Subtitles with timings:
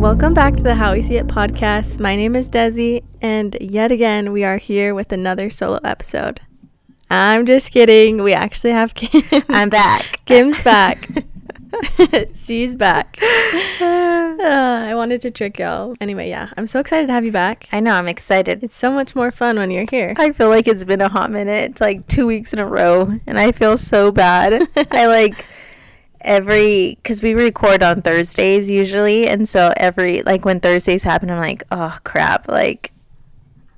[0.00, 1.98] Welcome back to the How We See It podcast.
[1.98, 6.40] My name is Desi, and yet again, we are here with another solo episode.
[7.10, 8.22] I'm just kidding.
[8.22, 9.42] We actually have Kim.
[9.48, 10.20] I'm back.
[10.24, 11.08] Kim's back.
[12.34, 13.18] She's back.
[13.20, 15.94] Uh, I wanted to trick y'all.
[16.00, 17.68] Anyway, yeah, I'm so excited to have you back.
[17.72, 18.62] I know, I'm excited.
[18.62, 20.14] It's so much more fun when you're here.
[20.16, 21.72] I feel like it's been a hot minute.
[21.72, 24.66] It's like two weeks in a row, and I feel so bad.
[24.90, 25.46] I like
[26.20, 31.40] every because we record on Thursdays usually, and so every like when Thursdays happen, I'm
[31.40, 32.92] like, oh crap, like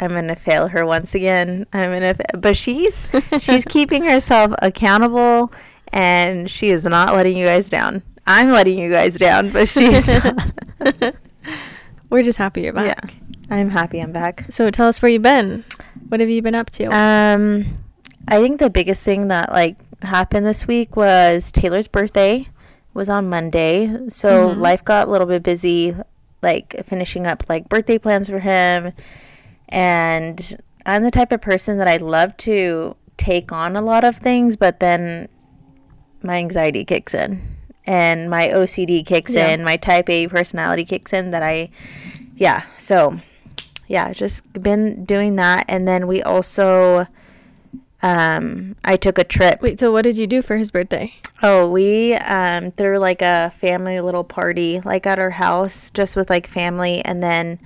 [0.01, 1.67] I'm gonna fail her once again.
[1.73, 2.39] I'm gonna, fa-.
[2.39, 3.09] but she's
[3.41, 5.53] she's keeping herself accountable,
[5.93, 8.03] and she is not letting you guys down.
[8.27, 10.53] I'm letting you guys down, but she's not.
[12.11, 13.15] We're just happy you're back.
[13.15, 14.45] Yeah, I'm happy I'm back.
[14.51, 15.65] So tell us where you've been.
[16.09, 16.85] What have you been up to?
[16.87, 17.65] Um,
[18.27, 22.47] I think the biggest thing that like happened this week was Taylor's birthday
[22.95, 23.87] was on Monday.
[24.09, 24.59] So Mhm.
[24.59, 25.95] life got a little bit busy,
[26.43, 28.93] like finishing up like birthday plans for him.
[29.69, 34.17] And I'm the type of person that I love to take on a lot of
[34.17, 35.29] things, but then
[36.23, 37.41] my anxiety kicks in
[37.87, 39.49] and my OCD kicks Yeah.
[39.49, 41.71] in, my type A personality kicks in that I
[42.37, 43.19] yeah, so
[43.89, 47.07] yeah, just been doing that and then we also
[48.03, 49.61] um I took a trip.
[49.61, 51.13] Wait, so what did you do for his birthday?
[51.43, 56.31] Oh, we um threw like a family little party like at our house just with
[56.31, 57.59] like family and then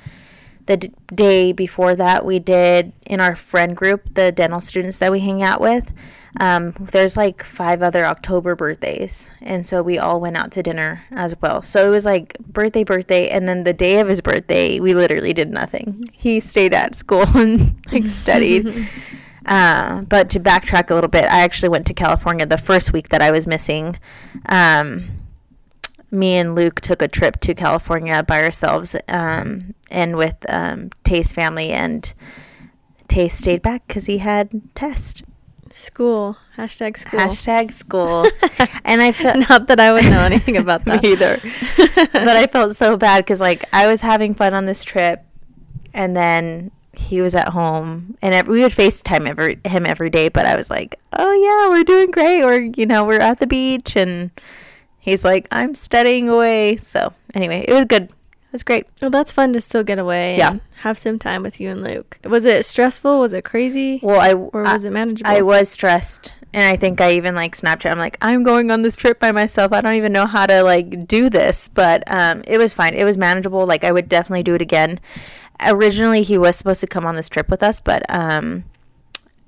[0.66, 5.12] the d- day before that we did in our friend group the dental students that
[5.12, 5.92] we hang out with
[6.40, 11.02] um, there's like five other october birthdays and so we all went out to dinner
[11.10, 11.62] as well.
[11.62, 15.34] So it was like birthday birthday and then the day of his birthday we literally
[15.34, 16.08] did nothing.
[16.12, 18.88] He stayed at school and like studied.
[19.44, 23.08] Uh, but to backtrack a little bit i actually went to california the first week
[23.08, 23.98] that i was missing.
[24.46, 25.02] Um,
[26.12, 31.32] me and Luke took a trip to California by ourselves um, and with um, Tay's
[31.32, 32.12] family, and
[33.08, 35.22] Tay stayed back because he had test.
[35.70, 36.36] School.
[36.56, 37.18] Hashtag school.
[37.18, 38.26] Hashtag school.
[38.84, 41.02] and I felt Not that I would know anything about that.
[41.02, 41.40] Either.
[42.12, 45.24] but I felt so bad because like I was having fun on this trip,
[45.94, 50.28] and then he was at home, and ev- we would FaceTime every him every day.
[50.28, 53.46] But I was like, oh yeah, we're doing great, or you know, we're at the
[53.46, 54.30] beach, and
[54.98, 56.76] he's like, I'm studying away.
[56.76, 58.12] So anyway, it was good.
[58.52, 58.86] Was great.
[59.00, 60.50] Well, that's fun to still get away Yeah.
[60.50, 62.18] and have some time with you and Luke.
[62.24, 63.18] Was it stressful?
[63.18, 63.98] Was it crazy?
[64.02, 65.30] Well, I or was I, it manageable?
[65.30, 67.90] I was stressed, and I think I even like Snapchat.
[67.90, 69.72] I'm like, I'm going on this trip by myself.
[69.72, 72.92] I don't even know how to like do this, but um, it was fine.
[72.94, 73.64] It was manageable.
[73.66, 75.00] Like I would definitely do it again.
[75.60, 78.64] Originally, he was supposed to come on this trip with us, but um,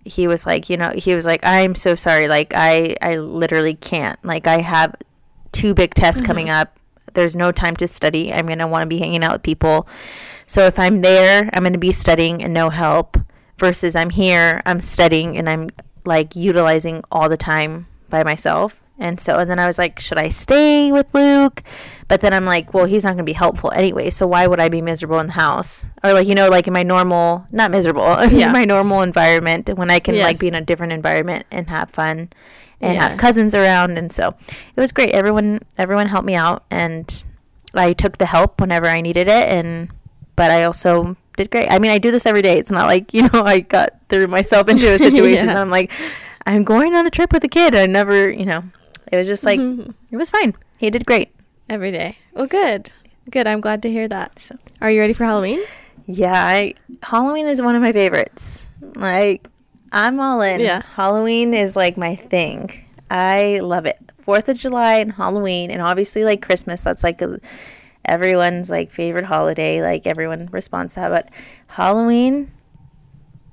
[0.07, 2.27] he was like, you know, he was like, I'm so sorry.
[2.29, 4.23] Like I, I literally can't.
[4.25, 4.95] Like I have
[5.53, 6.79] two big tests coming up.
[7.15, 8.33] There's no time to study.
[8.33, 9.89] I'm gonna want to be hanging out with people.
[10.47, 13.17] So if I'm there, I'm gonna be studying and no help.
[13.59, 15.71] Versus I'm here, I'm studying and I'm
[16.05, 18.84] like utilizing all the time by myself.
[18.99, 21.63] And so, and then I was like, should I stay with Luke?
[22.07, 24.11] But then I'm like, well, he's not going to be helpful anyway.
[24.11, 25.87] So why would I be miserable in the house?
[26.05, 28.47] Or like, you know, like in my normal, not miserable, Yeah.
[28.47, 30.23] in my normal environment when I can Yes.
[30.25, 32.29] like be in a different environment and have fun
[32.81, 33.09] and Yeah.
[33.09, 33.99] have cousins around.
[33.99, 34.29] And so
[34.77, 35.11] it was great.
[35.11, 37.25] Everyone, everyone helped me out and
[37.75, 39.49] I took the help whenever I needed it.
[39.49, 39.91] And,
[40.37, 41.69] but I also did great.
[41.69, 42.59] I mean, I do this every day.
[42.59, 45.55] It's not like, you know, I got threw myself into a situation Yeah.
[45.55, 45.91] that I'm like,
[46.47, 47.75] I'm going on a trip with a kid.
[47.75, 48.63] I never, you know,
[49.15, 49.61] it was just like,
[50.11, 50.55] it was fine.
[50.79, 51.31] He did great.
[51.69, 52.19] Every day.
[52.35, 52.91] Well, good.
[53.31, 53.47] Good.
[53.47, 54.39] I'm glad to hear that.
[54.39, 55.61] So, Are you ready for Halloween?
[56.07, 58.69] yeah, I, Halloween is one of my favorites.
[58.97, 59.49] Like,
[59.93, 60.61] I'm all in.
[60.61, 60.83] Yeah.
[60.83, 62.71] Halloween is like my thing.
[63.11, 63.99] I love it.
[64.23, 66.83] Fourth of July and Halloween, and obviously like Christmas.
[66.83, 67.39] That's like a,
[68.05, 69.81] everyone's like favorite holiday.
[69.83, 71.09] Like everyone responds to that.
[71.11, 71.31] But
[71.69, 72.51] Halloween,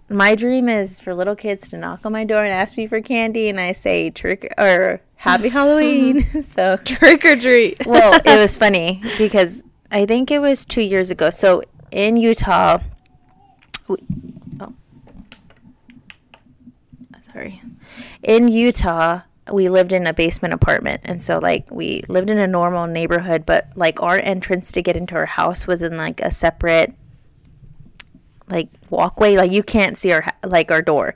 [0.10, 3.02] my dream is for little kids to knock on my door and ask me for
[3.02, 5.54] candy, and I say trick or Happy mm-hmm.
[5.54, 6.20] Halloween.
[6.24, 6.42] Mm-hmm.
[6.56, 7.78] so Trick or treat.
[7.86, 11.30] well, it was funny because I think it was two years ago.
[11.30, 12.80] So in Utah,
[13.88, 13.98] we,
[14.60, 14.74] oh,
[17.32, 17.62] sorry,
[18.24, 19.22] in Utah,
[19.54, 23.46] we lived in a basement apartment, and so like we lived in a normal neighborhood,
[23.46, 26.96] but like our entrance to get into our house was in like a separate
[28.50, 29.38] like walkway.
[29.38, 31.14] Like you can't see our like our door.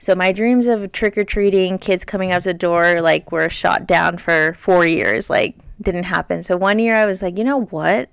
[0.00, 3.86] So my dreams of trick or treating, kids coming to the door, like were shot
[3.86, 5.30] down for four years.
[5.30, 6.42] Like didn't happen.
[6.42, 8.08] So one year I was like, you know what?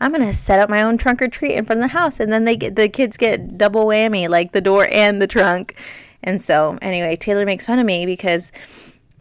[0.00, 2.32] I'm gonna set up my own trunk or treat in front of the house, and
[2.32, 5.76] then they get the kids get double whammy, like the door and the trunk.
[6.24, 8.50] And so anyway, Taylor makes fun of me because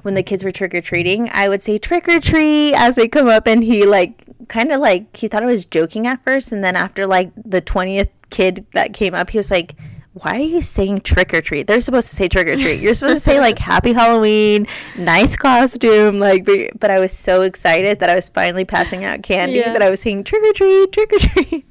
[0.04, 3.08] when the kids were trick or treating, I would say trick or treat as they
[3.08, 6.52] come up, and he like kind of like he thought I was joking at first,
[6.52, 9.76] and then after like the twentieth kid that came up, he was like.
[10.14, 11.68] Why are you saying trick or treat?
[11.68, 12.82] They're supposed to say trick or treat.
[12.82, 14.68] You're supposed to say like happy Halloween,
[14.98, 16.46] nice costume, like.
[16.78, 19.72] But, I was so excited that I was finally passing out candy Yeah.
[19.72, 21.66] that I was saying trick or treat, trick or treat.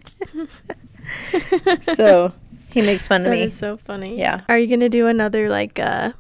[1.82, 2.32] so
[2.72, 3.42] he makes fun of That me.
[3.42, 4.18] is so funny.
[4.18, 4.42] Yeah.
[4.48, 6.12] Are you gonna do another like uh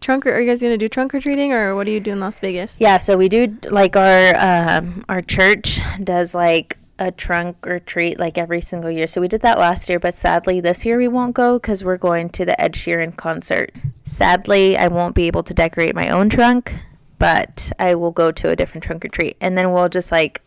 [0.00, 2.10] trunk or are you guys gonna do trunk or treating or what do you do
[2.12, 2.76] in Las Vegas?
[2.80, 8.18] Yeah, so we do like our um, our church does like a trunk or treat
[8.18, 9.06] like every single year.
[9.06, 11.96] So we did that last year, but sadly this year we won't go because we're
[11.96, 13.70] going to the Ed Sheeran concert.
[14.02, 16.74] Sadly, I won't be able to decorate my own trunk,
[17.18, 20.42] but I will go to a different trunk or treat, and then we'll just like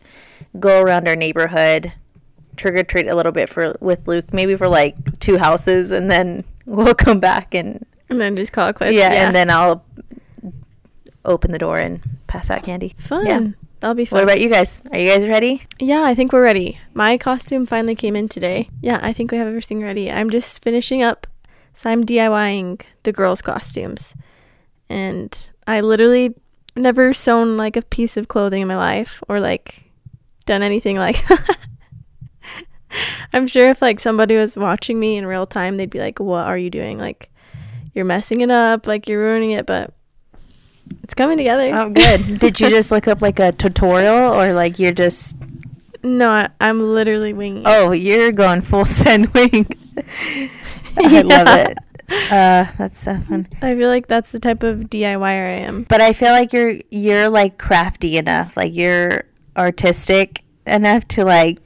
[0.60, 1.92] go around our neighborhood,
[2.56, 6.10] trick or treat a little bit for with Luke, maybe for like two houses, and
[6.10, 8.94] then we'll come back and And then just call it quits.
[8.94, 9.84] yeah, and then I'll
[11.24, 12.94] open the door and pass out candy.
[12.98, 13.26] fun.
[13.26, 13.48] Yeah.
[13.82, 14.18] That'll be fun.
[14.18, 14.80] What about you guys?
[14.92, 15.64] Are you guys ready?
[15.80, 16.78] Yeah, I think we're ready.
[16.94, 18.70] My costume finally came in today.
[18.80, 20.08] Yeah, I think we have everything ready.
[20.08, 21.26] I'm just finishing up.
[21.74, 24.14] So I'm DIYing the girls' costumes.
[24.88, 25.36] And
[25.66, 26.36] I literally
[26.76, 29.90] never sewn like a piece of clothing in my life or like
[30.46, 31.58] done anything like that.
[33.32, 36.46] I'm sure if like somebody was watching me in real time, they'd be like, "What
[36.46, 36.98] are you doing?
[36.98, 37.30] Like
[37.94, 39.92] you're messing it up, like you're ruining it." But
[41.02, 41.70] it's coming together.
[41.74, 42.38] Oh, good.
[42.40, 45.36] Did you just look up like a tutorial or like you're just
[46.02, 47.64] No, I, I'm literally winging.
[47.66, 49.66] Oh, you're going full send wing.
[50.96, 51.78] I love it.
[52.10, 53.48] Uh, that's so fun.
[53.62, 55.84] I feel like that's the type of DIYer I am.
[55.84, 58.56] But I feel like you're you're like crafty enough.
[58.56, 59.24] Like you're
[59.56, 61.58] artistic enough to like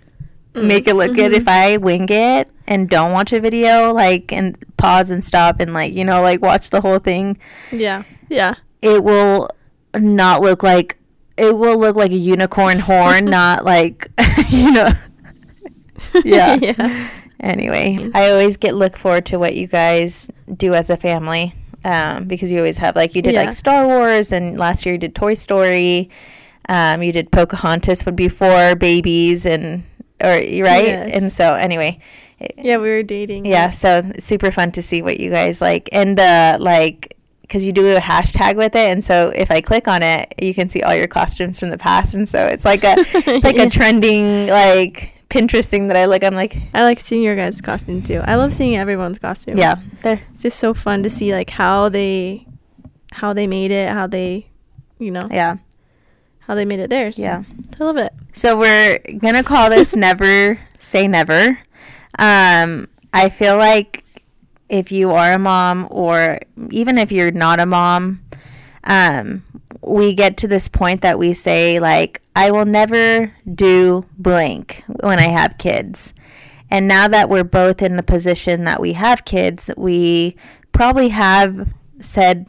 [0.55, 1.37] make it look good Mhm.
[1.37, 5.75] if I wing it and don't watch a video like and pause and stop and
[5.75, 7.37] like you know like watch the whole thing
[7.71, 8.05] Yeah.
[8.31, 8.55] Yeah.
[8.83, 9.49] It will
[9.95, 10.97] not look like
[11.37, 14.09] it will look like a unicorn horn, not like
[14.51, 14.89] you know.
[16.25, 16.55] Yeah.
[16.61, 17.09] yeah.
[17.41, 21.53] Anyway, I always get look forward to what you guys do as a family.
[21.85, 23.43] Um, because you always have like you did Yeah.
[23.45, 26.11] like Star Wars and last year you did Toy Story.
[26.69, 29.85] Um, you did Pocahontas would be for babies and
[30.23, 30.43] or right?
[30.43, 31.11] Yes.
[31.15, 31.99] And so anyway,
[32.59, 33.45] Yeah, we were dating.
[33.47, 37.16] yeah, so super fun to see what you guys like and the like
[37.47, 40.53] because you do a hashtag with it, and so if I click on it, you
[40.55, 43.57] can see all your costumes from the past, and so it's like a it's like
[43.57, 43.65] Yeah.
[43.65, 47.61] a trending like Pinterest thing that I like I'm like, I like seeing your guys'
[47.61, 48.21] costume too.
[48.25, 49.59] I love seeing everyone's costumes.
[49.59, 52.47] yeah, they're It's just so fun to see like how they
[53.13, 54.49] how they made it, how they
[54.99, 55.57] you know, yeah,
[56.41, 57.19] how they made it theirs.
[57.19, 57.43] yeah.
[57.81, 58.13] I love it.
[58.33, 61.59] So we're gonna call this never say never.
[62.19, 64.05] Um, I feel like
[64.69, 66.39] if you are a mom, or
[66.71, 68.23] even if you're not a mom,
[68.85, 69.45] um,
[69.83, 75.19] we get to this point that we say like, I will never do blank when
[75.19, 76.13] I have kids.
[76.71, 80.37] And now that we're both in the position that we have kids, we
[80.73, 81.69] probably have
[82.01, 82.49] said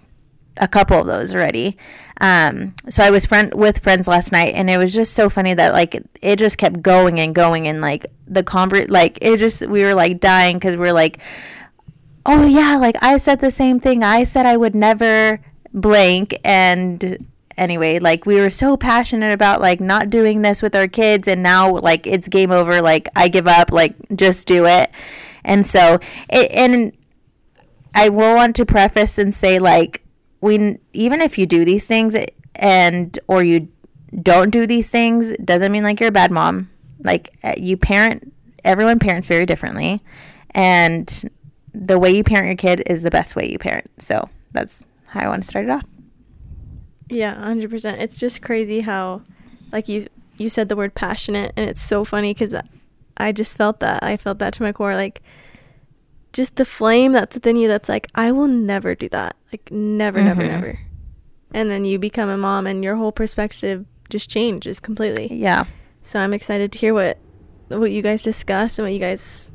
[0.58, 1.78] a couple of those already.
[2.20, 5.54] Um, so I was friend with friends last night, and it was just so funny
[5.54, 9.66] that like it just kept going and going, and like the convert, like it just
[9.68, 11.20] we were like dying because we are like,
[12.28, 14.04] oh yeah, like I said the same thing.
[14.04, 15.40] I said I would never
[15.74, 17.26] blank, and
[17.58, 21.42] anyway, like we were so passionate about like not doing this with our kids, and
[21.42, 22.82] now like it's game over.
[22.82, 23.72] Like I give up.
[23.72, 24.92] Like just do it.
[25.44, 26.92] And so it and
[27.96, 30.04] I will want to preface and say like
[30.42, 32.16] we even if you do these things
[32.56, 33.70] and or you
[34.22, 36.70] don't do these things doesn't mean like you're a bad mom.
[37.04, 40.04] Like uh, you parent everyone parents very differently
[40.52, 41.30] and
[41.86, 43.90] the way you parent your kid is the best way you parent.
[44.00, 45.84] So that's how I want to start it off.
[47.10, 48.00] Yeah, 100%.
[48.00, 49.22] It's just crazy how
[49.72, 50.08] like you
[50.38, 52.54] you said the word passionate and it's so funny cuz
[53.18, 54.04] I just felt that.
[54.04, 55.22] I felt that to my core like
[56.34, 59.36] just the flame that's within you that's like I will never do that.
[59.52, 60.48] Like never never Mhm.
[60.50, 60.80] never.
[61.54, 65.28] And then you become a mom and your whole perspective just changes completely.
[65.34, 65.64] Yeah.
[66.02, 67.18] So I'm excited to hear what
[67.70, 69.52] what you guys discussed and what you guys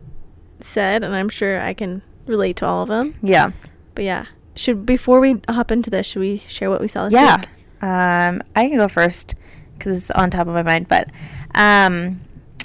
[0.61, 3.15] said and I'm sure I can relate to all of them.
[3.23, 3.53] Yeah.
[3.95, 4.27] But yeah,
[4.57, 7.41] should before we hop into this, should we share what we saw this yeah.
[7.41, 7.49] week?
[7.83, 9.35] Um, I can go first
[9.77, 10.89] because it's on top of my mind.
[10.89, 11.11] But
[11.55, 12.21] um,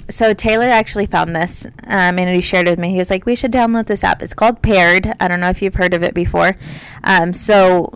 [0.08, 2.90] so Taylor actually found this um, and he shared it with me.
[2.90, 4.22] He was like, "We should download this app.
[4.22, 5.12] It's called Paired.
[5.20, 6.56] I don't know if you've heard of it before.
[7.04, 7.92] Um, so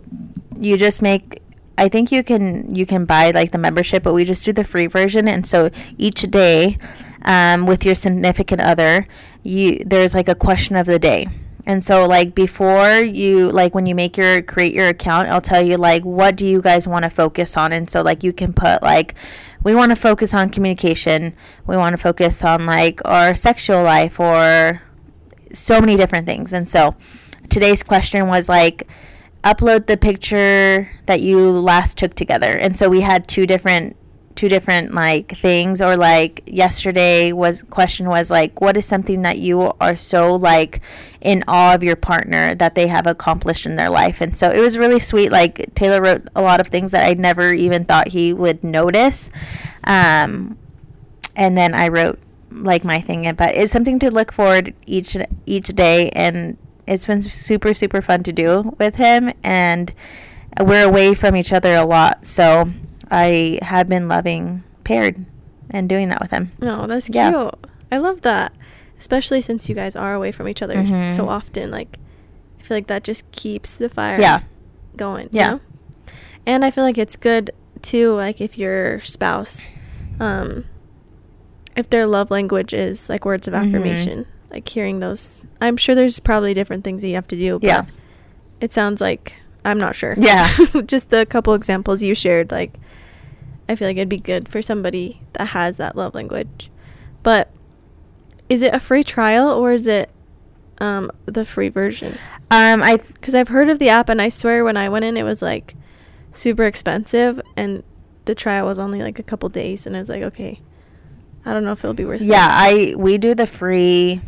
[0.57, 1.39] you just make."
[1.75, 4.63] I think you can you can buy like the membership, but we just do the
[4.63, 5.27] free version.
[5.27, 6.77] And so each day,
[7.23, 9.07] um, with your significant other,
[9.41, 11.25] you there's like a question of the day,
[11.65, 15.61] And so like before you like when you make your create your account, I'll tell
[15.61, 18.53] you like what do you guys want to focus on and so like you can
[18.53, 19.15] put like
[19.63, 21.33] we want to focus on communication.
[21.65, 24.81] We want to focus on like our sexual life or
[25.53, 26.51] so many different things.
[26.51, 26.95] And so
[27.49, 28.87] today's question was like
[29.43, 32.57] upload the picture that you last took together.
[32.57, 33.95] And so we had two different
[34.35, 39.39] two different like things or like yesterday was question was like what is something that
[39.39, 40.81] you are so like
[41.21, 44.21] in awe of your partner that they have accomplished in their life?
[44.21, 47.13] And so it was really sweet like taylor wrote a lot of things that i
[47.13, 49.29] never even thought he would notice
[49.85, 50.57] um,
[51.35, 52.19] and then i wrote
[52.51, 57.21] like my thing but it's something to look forward each each day and it's been
[57.21, 59.93] super super fun to do with him and
[60.61, 62.69] we're away from each other a lot so
[63.11, 65.25] I have been loving paired
[65.69, 66.51] and doing that with him.
[66.61, 67.15] Oh, that's cute.
[67.15, 67.51] Yeah.
[67.91, 68.53] I love that.
[68.97, 71.15] Especially since you guys are away from each other Mhm.
[71.15, 71.71] so often.
[71.71, 71.97] Like,
[72.59, 74.41] I feel like that just keeps the fire Yeah.
[74.95, 75.29] going.
[75.31, 75.45] Yeah.
[75.45, 75.59] You know?
[76.45, 79.69] And I feel like it's good too, like if your spouse,
[80.19, 80.65] um,
[81.75, 83.67] if their love language is like words of Mhm.
[83.67, 85.41] affirmation, like hearing those.
[85.61, 87.59] I'm sure there's probably different things that you have to do.
[87.59, 87.85] But Yeah.
[88.61, 90.15] It sounds like I'm not sure.
[90.17, 90.47] Yeah.
[90.85, 92.73] just the couple examples you shared, like
[93.67, 96.69] I feel like it'd be good for somebody that has that love language.
[97.23, 97.49] But
[98.49, 100.09] is it a free trial or is it
[100.79, 102.17] um, the free version?
[102.51, 105.05] Um, I th- Because I've heard of the app, and I swear when I went
[105.05, 105.75] in, it was like
[106.31, 107.83] super expensive, and
[108.25, 110.59] the trial was only like a couple days, and I was like, okay,
[111.45, 112.25] I don't know if it'll be worth it.
[112.25, 114.19] yeah, I we do the free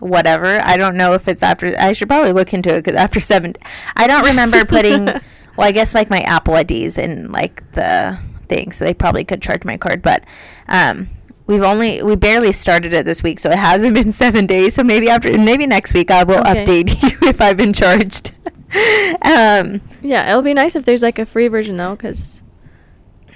[0.00, 0.60] whatever.
[0.64, 1.74] I don't know if it's after.
[1.78, 3.54] I should probably look into it because after seven,
[3.96, 5.04] I don't remember putting.
[5.56, 8.18] well, I guess like my Apple IDs in like the
[8.52, 10.02] thing, so they probably could charge my card.
[10.02, 10.24] But
[10.68, 11.08] um,
[11.46, 14.74] we've only we barely started it this week, so it hasn't been seven days.
[14.74, 16.64] So maybe after maybe next week I will Okay.
[16.64, 18.32] update you if I've been charged.
[19.22, 22.40] um, Yeah, it'll be nice if there's like a free version though, because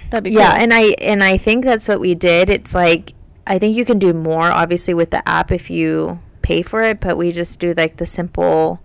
[0.09, 0.59] that'd be yeah cool.
[0.63, 3.11] and i and i think that's what we did it's like
[3.45, 7.01] i think you can do more obviously with the app if you pay for it
[7.01, 8.81] but we just do like the simple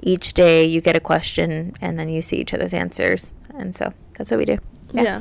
[0.00, 3.92] each day you get a question and then you see each other's answers and so
[4.16, 4.56] that's what we do
[4.92, 5.20] Yeah.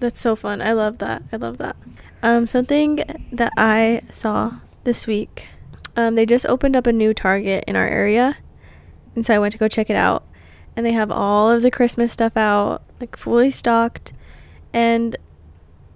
[0.00, 0.62] That's so fun.
[0.62, 1.22] I love that.
[1.30, 1.76] I love that.
[2.22, 5.46] Um, something that I saw this week,
[5.96, 8.38] um, they just opened up a new Target in our area.
[9.14, 10.26] And so I went to go check it out.
[10.74, 14.12] And they have all of the Christmas stuff out, like fully stocked.
[14.72, 15.16] And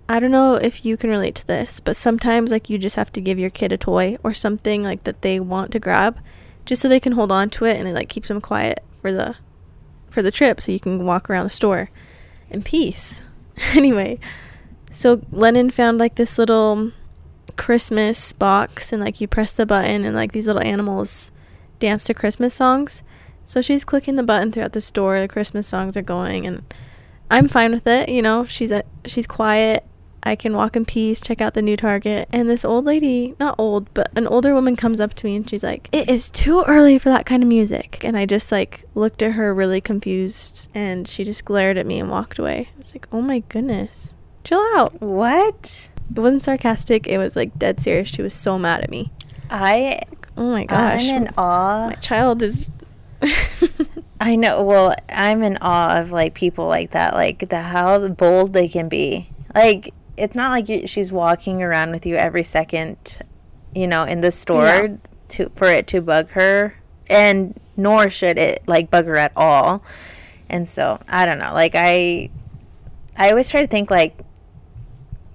[0.09, 3.13] I don't know if you can relate to this, but sometimes like you just have
[3.13, 6.19] to give your kid a toy or something like that they want to grab
[6.67, 9.13] just so they can hold on to it and it like keeps them quiet for
[9.13, 9.37] the
[10.11, 11.91] for the trip so you can walk around the store
[12.51, 13.23] in peace.
[13.75, 14.19] anyway,
[14.91, 16.93] so Lennon found like this little
[17.57, 21.31] Christmas box and like you press the button and like these little animals
[21.79, 23.03] dance to Christmas songs.
[23.45, 26.63] So she's clicking the button throughout the store, the Christmas songs are going and
[27.31, 28.45] I'm fine with it, you know.
[28.45, 29.85] She's a, she's quiet.
[30.25, 32.29] I can walk in peace, check out the new Target.
[32.33, 35.49] And this old lady, not old, but an older woman comes up to me and
[35.49, 38.85] she's like, "It is too early for that kind of music." And I just like
[38.95, 42.71] looked at her really confused and she just glared at me and walked away.
[42.75, 44.15] I was like, "Oh my goodness.
[44.45, 47.07] Chill out." what It wasn't sarcastic.
[47.07, 48.09] It was like dead serious.
[48.09, 49.11] She was so mad at me.
[49.51, 50.01] i
[50.37, 51.03] Oh my gosh.
[51.09, 52.69] i'm in awe my child is
[54.21, 58.53] i know well i'm in awe of like people like that like the how bold
[58.53, 62.97] they can be like it's not like you, she's walking around with you every second
[63.75, 64.97] you know in the store Yeah.
[65.29, 66.75] to for it to bug her
[67.09, 69.83] and nor should it like bug her at all
[70.49, 72.31] and so i don't know like i
[73.17, 74.17] i always try to think like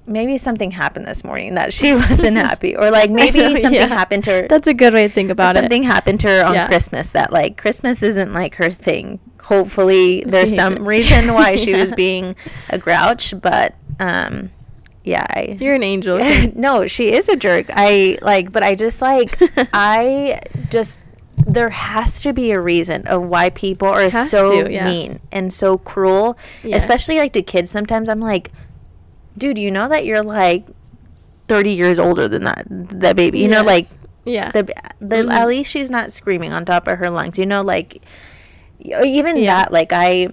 [0.07, 3.87] maybe something happened this morning that she wasn't happy or like maybe know, something yeah.
[3.87, 5.65] happened to her That's a good way to think about something it.
[5.65, 6.67] Something happened to her on Yeah.
[6.67, 9.19] Christmas that like Christmas isn't like her thing.
[9.43, 12.35] Hopefully there's some reason why she was being
[12.69, 14.49] a grouch, but um
[15.09, 16.19] yeah, I You're an angel.
[16.55, 17.65] no, she is a jerk.
[17.69, 19.37] I like but I just like
[19.73, 20.39] I
[20.69, 21.01] just
[21.47, 24.85] there has to be a reason of why people are so to, yeah.
[24.85, 26.83] mean and so cruel, Yes.
[26.83, 27.71] especially like to kids.
[27.71, 28.51] Sometimes I'm like,
[29.37, 30.67] dude, you know that you're like
[31.47, 33.39] 30 years older than that that baby.
[33.39, 33.87] You know, like
[34.25, 34.51] yeah.
[34.51, 34.63] the,
[34.99, 35.31] the Mhm.
[35.31, 38.03] at least she's not screaming on top of her lungs you know like
[38.79, 39.63] even Yeah.
[39.63, 40.27] that like i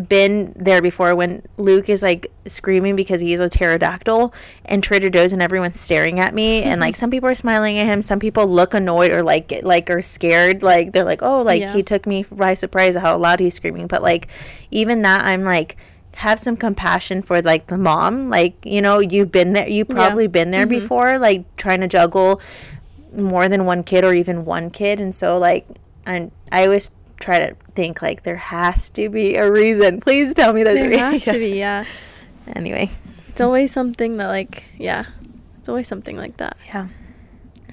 [0.00, 4.32] been there before when luke is like screaming because he's a pterodactyl
[4.66, 7.86] and trader joe's and everyone's staring at me and like some people are smiling at
[7.86, 11.60] him some people look annoyed or like like are scared like they're like oh like
[11.60, 11.72] Yeah.
[11.72, 14.28] he took me by surprise at how loud he's screaming but like
[14.70, 15.76] even that i'm like
[16.16, 19.94] have some compassion for like the mom like you know you've been there you've Yeah.
[19.96, 20.70] probably been there Mhm.
[20.70, 22.40] before like trying to juggle
[23.14, 25.66] more than one kid or even one kid and so like
[26.06, 30.00] I I always try to think like there has to be a reason.
[30.00, 31.12] Please tell me there's a There reason.
[31.12, 31.84] has to be, yeah.
[32.54, 32.90] Anyway,
[33.28, 35.06] It's always something that like yeah.
[35.58, 36.56] It's always something like that.
[36.66, 36.88] yeah.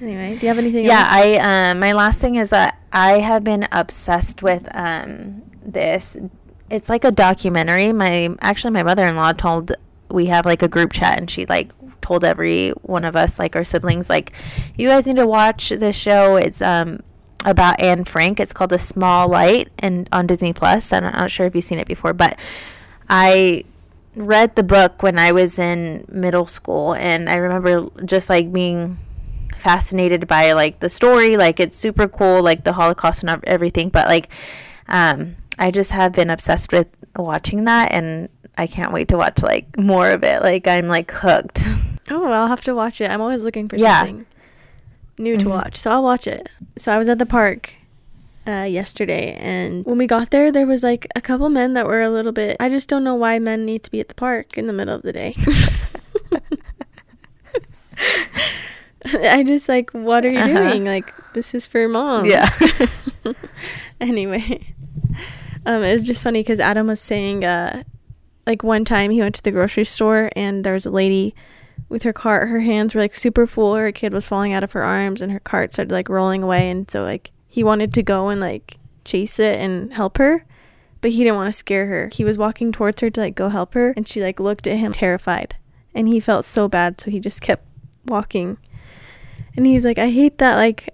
[0.00, 1.08] Anyway, do you have anything Yeah, else?
[1.12, 6.16] I um my last thing is that I have been obsessed with um this
[6.70, 7.92] it's like a documentary.
[7.92, 9.70] My actually my mother-in-law told
[10.10, 11.70] we have like a group chat and she like
[12.00, 14.32] told every one of us like our siblings like
[14.76, 16.34] you guys need to watch this show.
[16.34, 16.98] It's um
[17.44, 18.40] about Anne Frank.
[18.40, 20.92] It's called A Small Light and on Disney Plus.
[20.92, 22.38] I'm not sure if you've seen it before, but
[23.08, 23.64] I
[24.16, 28.98] read the book when I was in middle school and I remember just like being
[29.56, 34.06] fascinated by like the story like it's super cool like the holocaust and everything but
[34.08, 34.28] like
[34.88, 36.86] um i just have been obsessed with
[37.16, 41.10] watching that and i can't wait to watch like more of it like i'm like
[41.10, 41.62] hooked
[42.10, 43.10] Oh, I'll have to watch it.
[43.10, 44.00] I'm always looking for Yeah.
[44.04, 44.26] something
[45.18, 45.50] new to Mhm.
[45.50, 45.76] watch.
[45.76, 46.48] So I'll watch it.
[46.76, 47.74] So I was at the park
[48.46, 52.02] uh, yesterday, and when we got there, there was like a couple men that were
[52.02, 52.56] a little bit.
[52.60, 54.94] I just don't know why men need to be at the park in the middle
[54.94, 55.34] of the day.
[59.06, 60.70] I just like, what are you Uh-huh.
[60.70, 60.84] doing?
[60.86, 62.24] Like, this is for mom.
[62.24, 62.48] Yeah.
[64.00, 64.74] anyway,
[65.66, 67.82] um, it was just funny because Adam was saying, uh,
[68.46, 71.34] like one time he went to the grocery store and there was a lady
[71.88, 72.48] with her cart.
[72.48, 73.74] Her hands were like super full.
[73.74, 76.70] Her kid was falling out of her arms, and her cart started like rolling away.
[76.70, 80.44] And so like he wanted to go and like chase it and help her,
[81.00, 82.08] but he didn't want to scare her.
[82.12, 84.78] He was walking towards her to like go help her, and she like looked at
[84.78, 85.56] him terrified,
[85.94, 87.64] and he felt so bad, so he just kept
[88.06, 88.58] walking.
[89.56, 90.90] And he's like, I hate that like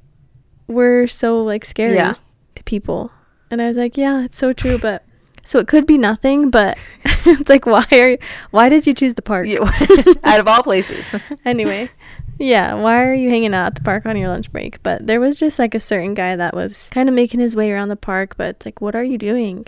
[0.66, 2.14] we're so like scary Yeah.
[2.56, 3.10] to people.
[3.50, 5.04] And I was like, yeah, it's so true, but
[5.44, 6.78] so it could be nothing, but
[7.26, 8.18] it's like why are
[8.50, 9.46] why did you choose the park?
[9.46, 9.62] You-
[10.24, 11.12] out of all places
[11.44, 11.90] anyway,
[12.38, 14.82] yeah, why are you hanging out at the park on your lunch break?
[14.82, 17.70] But there was just like a certain guy that was kind of making his way
[17.70, 19.66] around the park, but it's like, what are you doing?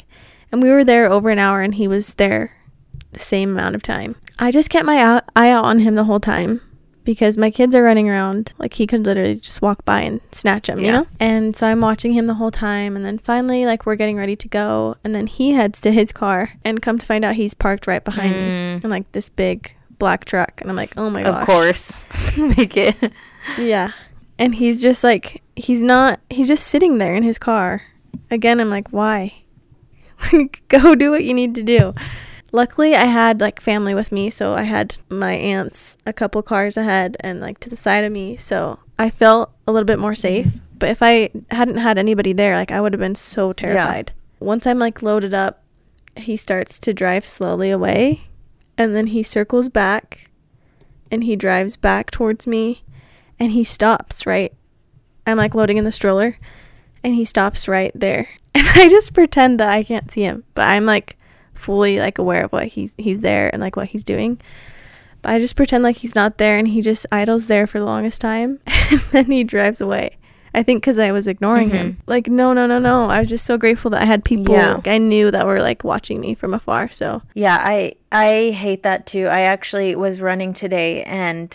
[0.51, 2.57] And we were there over an hour, and he was there
[3.13, 4.17] the same amount of time.
[4.39, 6.61] I just kept my eye out on him the whole time
[7.05, 10.69] because my kids are running around like he could literally just walk by and snatch
[10.69, 11.07] him, you know?
[11.21, 14.37] And so I'm watching him the whole time and then finally like we're getting ready
[14.37, 17.55] to go and then he heads to his car and come to find out he's
[17.55, 18.85] parked right behind me Mm.
[18.85, 21.41] in like this big black truck and I'm like, "Oh my god.
[21.41, 22.05] of course
[22.39, 22.97] make it
[23.59, 23.93] Yeah.
[24.39, 27.83] And he's just like he's not he's just sitting there in his car.
[28.31, 29.35] Again, I'm like, "Why?"
[30.69, 31.95] Go do what you need to do.
[32.53, 36.77] Luckily, I had like family with me, so I had my aunts a couple cars
[36.77, 40.15] ahead and like to the side of me, so I felt a little bit more
[40.15, 40.61] safe.
[40.79, 44.13] But if I hadn't had anybody there, like I would have been so terrified.
[44.39, 45.63] Once I'm like loaded up,
[46.17, 48.25] he starts to drive slowly away,
[48.77, 50.29] and then he circles back
[51.11, 52.83] and he drives back towards me
[53.39, 54.53] and he stops right.
[55.27, 56.39] I'm like loading in the stroller
[57.05, 58.29] and he stops right there.
[58.55, 61.17] And I just pretend that I can't see him, but I'm like
[61.63, 64.41] fully like aware of what he's he's there and like what he's doing.
[65.23, 67.85] But I just pretend like he's not there and he just idles there for the
[67.85, 70.19] longest time and then he drives away.
[70.55, 71.93] I think cuz I was ignoring him.
[71.93, 72.01] Mm-hmm.
[72.11, 73.09] Like no, no, no, no.
[73.09, 74.75] I was just so grateful that I had people Yeah.
[74.75, 76.91] like, I knew that were like watching me from afar.
[76.91, 79.27] So, Yeah, I I hate that too.
[79.29, 81.49] I actually was running today and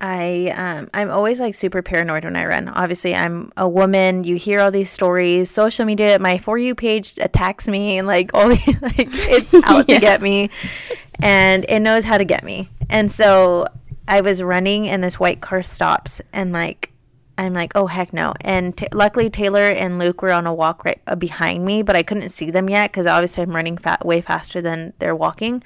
[0.00, 2.68] I um I'm always like super paranoid when I run.
[2.68, 4.22] Obviously, I'm a woman.
[4.24, 5.50] You hear all these stories.
[5.50, 9.88] Social media, my for you page attacks me and like all the, like it's out
[9.88, 9.96] Yeah.
[9.96, 10.50] to get me
[11.20, 12.68] and it knows how to get me.
[12.88, 13.66] And so
[14.06, 16.90] I was running and this white car stops and like
[17.36, 18.34] I'm like, oh heck no!
[18.40, 21.94] And t- luckily Taylor and Luke were on a walk right uh, behind me, but
[21.94, 25.62] I couldn't see them yet because obviously I'm running fa- way faster than they're walking,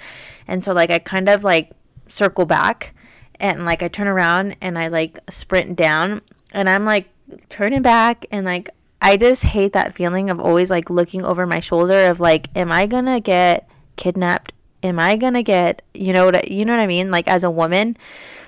[0.46, 1.70] and so like I kind of like
[2.08, 2.94] circle back,
[3.42, 7.08] and like I turn around and I like sprint down, and I'm like
[7.48, 8.70] turning back and like
[9.02, 12.70] I just hate that feeling of always like looking over my shoulder of like, am
[12.70, 14.52] I gonna get kidnapped?
[14.84, 17.10] Am I gonna get you know what I, you know what I mean?
[17.10, 17.96] Like as a woman,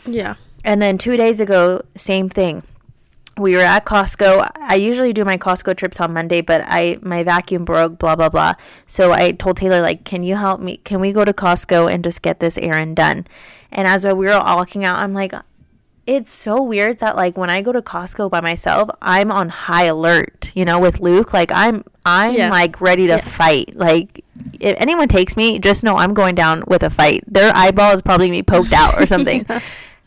[0.07, 0.37] yeah.
[0.65, 2.63] and then two days ago, same thing.
[3.37, 4.49] We were at Costco.
[4.61, 8.29] I usually do my Costco trips on Monday, but I my vacuum broke, blah blah
[8.29, 8.55] blah.
[8.87, 10.77] So I told Taylor like, "Can you help me?
[10.85, 13.27] Can we go to Costco and just get this errand done?"
[13.75, 15.33] And as we were all walking out, I'm like,
[16.07, 19.85] it's so weird that like when I go to Costco by myself, I'm on high
[19.85, 21.33] alert, you know, with Luke.
[21.33, 22.51] Like I'm I'm Yeah.
[22.51, 23.21] like ready to Yeah.
[23.23, 23.75] fight.
[23.75, 24.23] Like
[24.61, 27.25] if anyone takes me, just know I'm going down with a fight.
[27.27, 29.61] Their eyeball is probably gonna be poked out or something Yeah.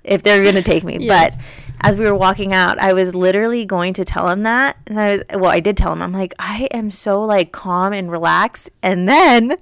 [0.03, 0.97] if they're gonna take me.
[1.01, 1.37] Yes.
[1.37, 1.45] But
[1.81, 5.17] as we were walking out, I was literally going to tell him that, and I
[5.17, 6.01] was well, I did tell him.
[6.03, 9.57] I'm like, I am so like calm and relaxed, and then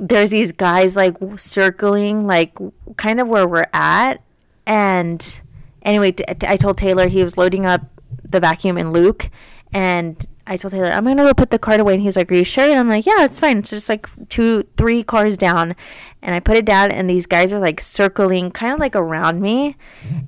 [0.00, 2.56] there's these guys like circling like
[2.96, 4.22] kind of where we're at
[4.66, 5.42] and
[5.82, 7.82] anyway, t- t- I told Taylor he was loading up
[8.22, 9.28] the vacuum in Luke,
[9.72, 12.34] and I told Taylor I'm gonna go put the cart away, and he's like, "Are
[12.34, 13.58] you sure?" And I'm like, "Yeah, it's fine.
[13.58, 15.74] It's just like two, three cars down."
[16.22, 19.40] And I put it down, and these guys are like circling, kind of like around
[19.40, 19.76] me,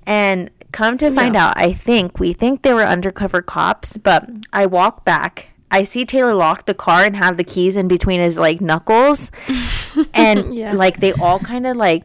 [0.06, 1.48] and come to find Yeah.
[1.48, 5.48] out, I think we think they were undercover cops, but I walk back.
[5.72, 9.30] I see Taylor lock the car and have the keys in between his like knuckles,
[10.14, 10.72] and Yeah.
[10.74, 12.04] like they all kind of like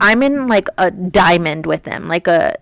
[0.00, 2.54] I'm in like a diamond with them, like a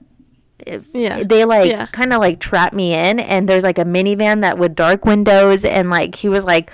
[0.92, 1.22] Yeah.
[1.24, 1.86] they like Yeah.
[1.86, 5.64] kind of like trap me in and there's like a minivan that with dark windows
[5.64, 6.70] and like he was like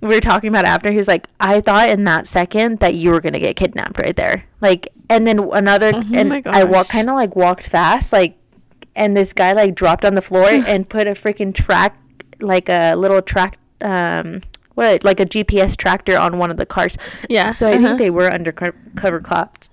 [0.00, 3.10] we were talking about after he was like i thought in that second that you
[3.10, 7.08] were gonna get kidnapped right there like and then another Oh and i walk kind
[7.08, 8.36] of like walked fast like
[8.96, 11.96] and this guy like dropped on the floor and put a freaking track
[12.42, 14.40] like a little track um
[14.74, 16.96] what like a gps tractor on one of the cars
[17.28, 17.50] Yeah.
[17.50, 17.82] so i uh-huh.
[17.88, 19.70] think they were undercover cops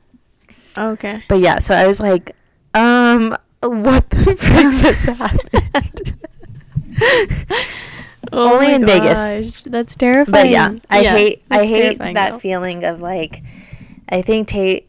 [0.78, 1.24] Okay.
[1.28, 2.36] but yeah, so I was like,
[2.74, 6.16] um, what the frick just happened?
[8.32, 9.64] Oh Only in Vegas.
[9.64, 10.32] That's terrifying.
[10.32, 12.38] but yeah, I hate I hate that though.
[12.38, 13.42] feeling of like
[14.10, 14.89] I think Tate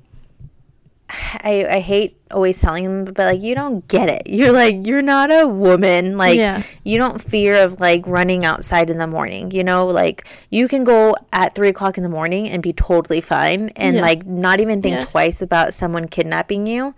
[1.12, 4.22] I I hate always telling them but like you don't get it.
[4.30, 6.16] You're like you're not a woman.
[6.16, 6.62] Like Yeah.
[6.84, 9.50] you don't fear of like running outside in the morning.
[9.50, 13.20] You know, like you can go at three o'clock in the morning and be totally
[13.20, 14.02] fine and Yeah.
[14.02, 15.10] like not even think Yes.
[15.12, 16.94] twice about someone kidnapping you.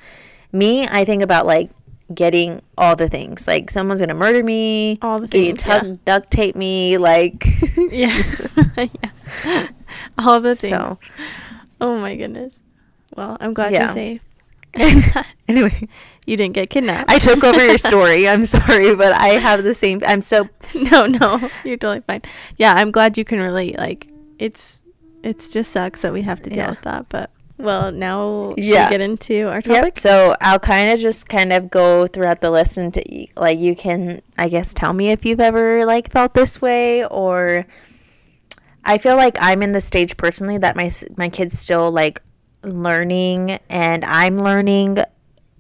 [0.53, 1.71] Me, I think about like
[2.15, 3.47] getting all the things.
[3.49, 5.79] Like someone's gonna murder me, All the things, yeah.
[5.79, 7.47] tuck- duct tape me, like
[7.91, 8.23] Yeah.
[8.77, 9.69] yeah.
[10.19, 10.75] All the things.
[10.77, 10.99] So
[11.81, 12.59] Oh my goodness.
[13.17, 13.81] Well, I'm glad Yeah.
[13.85, 14.21] you're safe.
[15.49, 15.89] anyway,
[16.27, 17.11] you didn't get kidnapped.
[17.11, 18.29] I took over your story.
[18.29, 20.01] I'm sorry, but I have the same.
[20.07, 22.23] I'm so no, no, you're totally fine.
[22.57, 23.77] Yeah, I'm glad you can relate.
[23.79, 24.83] Like, it's
[25.23, 26.71] it's just sucks that we have to deal Yeah.
[26.71, 27.09] with that.
[27.11, 28.87] But well, now should Yeah.
[28.87, 29.65] we get into our Yep.
[29.65, 29.99] topic?
[29.99, 33.03] So I'll kind of just kind of go throughout the list and to,
[33.37, 37.67] like you can I guess tell me if you've ever like felt this way or
[38.85, 42.21] I feel like I'm in the stage personally that my my kids still like
[42.63, 44.99] learning and I'm learning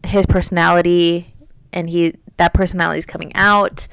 [0.04, 1.32] his personality
[1.72, 3.86] and he that personality is coming out.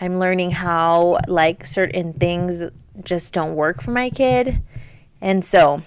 [0.00, 2.62] I'm learning how like certain things
[3.02, 4.62] just don't work for my kid.
[5.20, 5.82] And so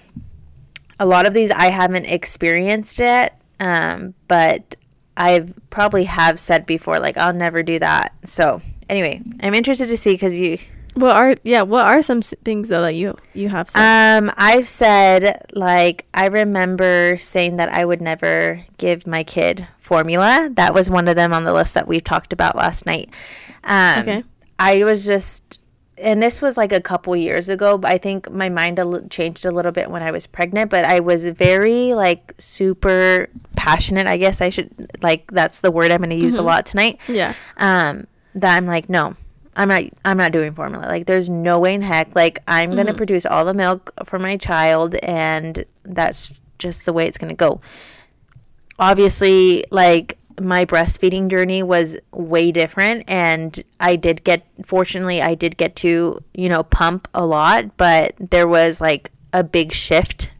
[0.98, 4.76] a lot of these I haven't experienced yet, um, but
[5.16, 8.14] I've probably have said before like I'll never do that.
[8.24, 10.58] So anyway, I'm interested to see because you,
[10.94, 11.62] What are yeah?
[11.62, 14.18] What are some s- things though that you you have said?
[14.18, 20.50] um, I've said like I remember saying that I would never give my kid formula.
[20.54, 23.10] That was one of them on the list that we talked about last night.
[23.64, 24.24] Um, Okay.
[24.58, 25.58] I was just,
[25.98, 27.76] and this was like a couple years ago.
[27.76, 30.70] But I think my mind a li- changed a little bit when I was pregnant.
[30.70, 34.06] But I was very like super passionate.
[34.06, 34.70] I guess I should
[35.02, 37.00] like that's the word I'm going to use a lot tonight.
[37.08, 37.34] yeah.
[37.56, 39.16] Um, that I'm like, no,
[39.56, 39.84] I'm not.
[40.04, 40.86] I'm not doing formula.
[40.86, 42.14] Like, there's no way in heck.
[42.14, 42.98] Like, I'm going to mm-hmm.
[42.98, 47.36] produce all the milk for my child, and that's just the way it's going to
[47.36, 47.60] go
[48.78, 55.56] obviously like my breastfeeding journey was way different and I did get fortunately I did
[55.56, 60.32] get to, you know, pump a lot, but there was like a big shift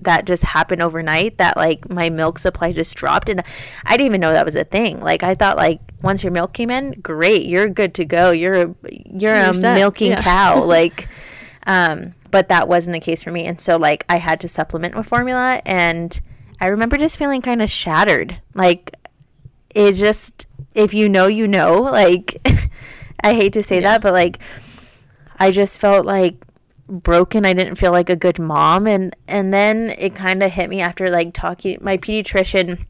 [0.00, 3.42] that just happened overnight that like my milk supply just dropped and
[3.84, 5.00] I didn't even know that was a thing.
[5.00, 8.30] Like I thought like once your milk came in, great, you're good to go.
[8.30, 10.22] You're a you're, a milking yeah.
[10.22, 10.62] cow.
[10.76, 11.08] like
[11.66, 14.94] um but that wasn't the case for me and so like I had to supplement
[14.94, 16.20] with formula and
[16.60, 18.38] I remember just feeling kind of shattered.
[18.54, 18.94] Like
[19.74, 22.40] it just if you know you know, like
[23.24, 23.92] I hate to say Yeah.
[23.92, 24.38] that, but like
[25.38, 26.44] I just felt like
[26.88, 27.44] broken.
[27.44, 30.80] I didn't feel like a good mom and and then it kind of hit me
[30.80, 32.84] after like talking my pediatrician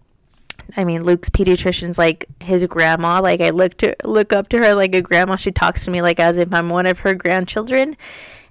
[0.76, 3.20] I mean, Luke's pediatrician's like his grandma.
[3.20, 5.36] Like I look to look up to her like a grandma.
[5.36, 7.96] She talks to me like as if I'm one of her grandchildren.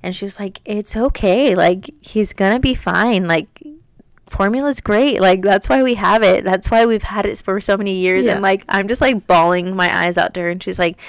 [0.03, 1.55] And she was like, "It's okay.
[1.55, 3.27] Like he's gonna be fine.
[3.27, 3.47] Like
[4.29, 5.19] formula's great.
[5.19, 6.43] Like that's why we have it.
[6.43, 8.33] That's why we've had it for so many years." Yeah.
[8.33, 10.99] And like I'm just like bawling my eyes out to her, and she's like,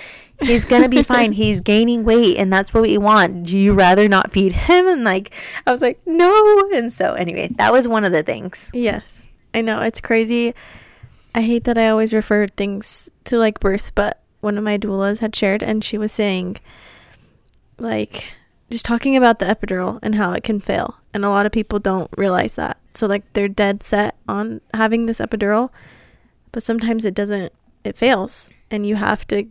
[0.40, 1.32] "He's gonna be fine.
[1.32, 3.44] He's gaining weight, and that's what we want.
[3.44, 5.34] Do you rather not feed him?" And like
[5.66, 8.70] I was like, "No." And so anyway, that was one of the things.
[8.72, 10.54] Yes, I know it's crazy.
[11.34, 15.18] I hate that I always refer things to like birth, but one of my doulas
[15.20, 16.56] had shared, and she was saying,
[17.78, 18.34] like,
[18.70, 21.78] just talking about the epidural and how it can fail, and a lot of people
[21.78, 22.78] don't realize that.
[22.94, 25.70] So like they're dead set on having this epidural,
[26.52, 27.52] but sometimes it doesn't.
[27.84, 29.46] It fails, and you have to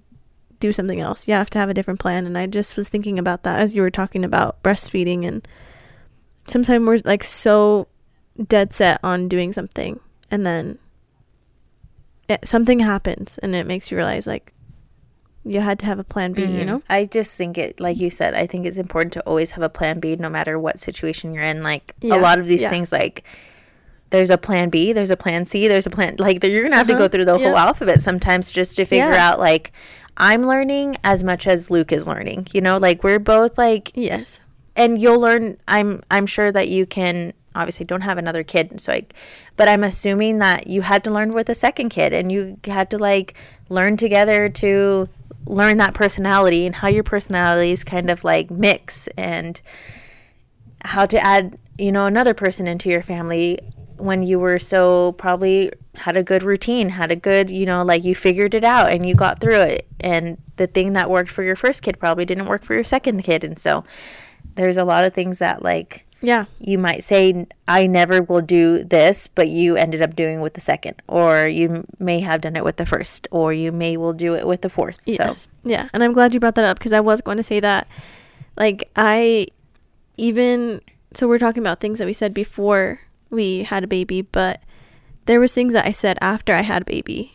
[0.66, 1.28] do something else.
[1.28, 2.26] You have to have a different plan.
[2.26, 5.48] And I just was thinking about that as you were talking about breastfeeding, and
[6.48, 7.88] sometimes we're like so
[8.48, 10.00] dead set on doing something
[10.30, 10.78] and then
[12.28, 14.52] it, something happens and it makes you realize like
[15.46, 16.66] you had to have a plan B, you Mhm.
[16.66, 16.84] know?
[16.90, 19.70] I just think it, like you said, I think it's important to always have a
[19.70, 21.62] plan B no matter what situation you're in.
[21.64, 22.70] Like Yeah, a lot of these yeah.
[22.70, 23.24] things, like
[24.10, 26.16] there's a plan B, there's a plan C, there's a plan.
[26.20, 29.12] Like you're gonna have to go Uh-huh, through the whole alphabet sometimes just to figure
[29.12, 29.30] Yeah.
[29.30, 29.72] out like
[30.18, 32.48] I'm learning as much as Luke is learning.
[32.54, 34.40] You know, like we're both like Yes.
[34.76, 38.92] and you'll learn i'm i'm sure that you can obviously don't have another kid so
[38.92, 39.06] i
[39.56, 42.90] but i'm assuming that you had to learn with a second kid and you had
[42.90, 43.36] to like
[43.70, 45.08] learn together to
[45.46, 49.62] learn that personality and how your personalities kind of like mix and
[50.84, 53.58] how to add you know another person into your family
[53.98, 58.04] when you were so probably had a good routine had a good you know like
[58.04, 61.44] you figured it out and you got through it and the thing that worked for
[61.44, 63.84] your first kid probably didn't work for your second kid and so
[64.56, 66.46] there's a lot of things that like Yeah.
[66.60, 70.62] you might say i never will do this but you ended up doing with the
[70.62, 74.36] second or you may have done it with the first or you may will do
[74.36, 75.48] it with the fourth Yes.
[75.64, 75.88] Yeah.
[75.94, 77.88] And I'm glad you brought that up because I was going to say that.
[78.58, 79.48] Like, I
[80.18, 80.82] even,
[81.14, 83.00] so we're talking about things that we said before
[83.30, 84.62] we had a baby, but
[85.26, 87.34] there was things that I said after I had a baby.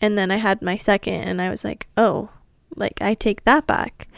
[0.00, 2.30] And then I had my second and I was like, oh,
[2.76, 4.08] like I take that back.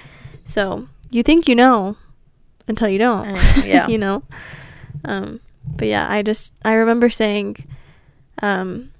[0.44, 1.96] So you think you know
[2.68, 3.26] until you don't.
[3.28, 3.86] Know, yeah.
[3.92, 4.22] you know?
[5.04, 7.56] Um, but yeah, I just, I remember saying,
[8.40, 8.90] um,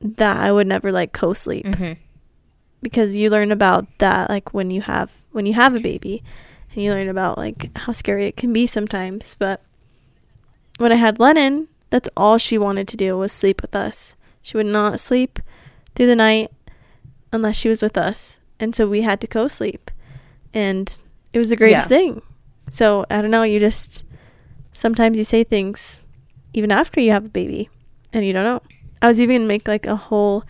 [0.00, 1.92] that I would never like co-sleep so, hmm
[2.82, 6.22] because you learn about that like when you have when you have a baby
[6.70, 9.62] and you learn about like how scary it can be sometimes but
[10.78, 14.56] when i had lennon that's all she wanted to do was sleep with us she
[14.56, 15.38] would not sleep
[15.94, 16.50] through the night
[17.32, 19.90] unless she was with us and so we had to co-sleep
[20.52, 21.00] and
[21.32, 21.96] it was the greatest Yeah.
[21.98, 22.22] thing
[22.70, 24.04] so i don't know you just
[24.72, 26.06] sometimes you say things
[26.52, 27.68] even after you have a baby
[28.12, 28.62] and you don't know
[29.02, 30.44] i was even gonna make like a whole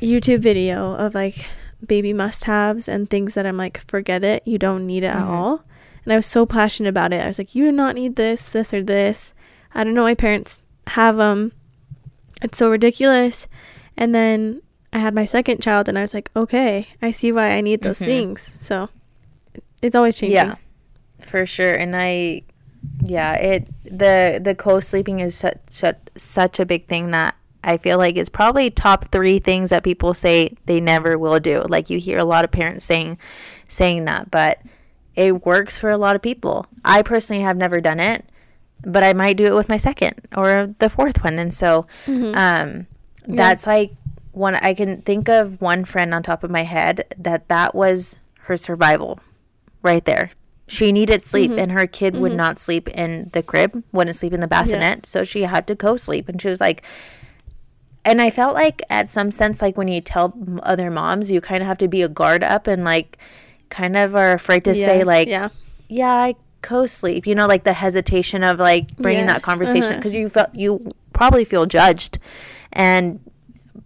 [0.00, 1.44] YouTube video of like
[1.86, 5.16] baby must haves and things that I'm like, forget it, you don't need it at
[5.24, 5.28] Mhm.
[5.28, 5.64] all.
[6.10, 7.22] And I was so passionate about it.
[7.22, 9.32] I was like, you do not need this, this, or this.
[9.72, 11.52] I don't know why parents have them.
[12.42, 13.46] It's so ridiculous.
[13.96, 14.60] And then
[14.92, 17.82] I had my second child and I was like, okay, I see why I need
[17.82, 18.04] those Mhm.
[18.06, 18.56] things.
[18.58, 18.88] So
[19.82, 20.34] it's always changing.
[20.34, 20.56] Yeah,
[21.20, 21.74] for sure.
[21.74, 22.42] And I,
[23.04, 27.98] yeah, it the the co-sleeping is such such, such a big thing that I feel
[27.98, 31.62] like it's probably top three things that people say they never will do.
[31.68, 33.16] Like you hear a lot of parents saying
[33.68, 34.58] saying that, but
[35.16, 36.66] it works for a lot of people.
[36.84, 38.24] I personally have never done it,
[38.84, 42.36] but I might do it with my second or the fourth one, and so Mhm.
[42.36, 42.86] um,
[43.26, 43.36] Yeah.
[43.36, 43.92] that's like
[44.32, 48.16] one I can think of one friend on top of my head that that was
[48.42, 49.18] her survival
[49.82, 50.30] right there.
[50.68, 51.58] She needed sleep, Mhm.
[51.60, 52.36] and her kid would Mhm.
[52.36, 56.28] not sleep in the crib, wouldn't sleep in the bassinet, so she had to co-sleep.
[56.28, 56.84] And she was like,
[58.04, 61.60] and I felt like, at some sense, like when you tell other moms, you kind
[61.62, 63.18] of have to be a guard up and like,
[63.70, 65.48] kind of are afraid to say like, yeah.
[65.88, 67.26] yeah, I co-sleep.
[67.26, 69.96] You know, like the hesitation of like bringing Yes, that conversation uh-huh.
[69.96, 72.18] because you felt you probably feel judged,
[72.72, 73.18] and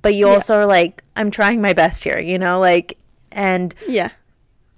[0.02, 0.34] but you Yeah.
[0.34, 2.18] also are like I'm trying my best here.
[2.18, 2.98] You know, like
[3.30, 4.10] and Yeah.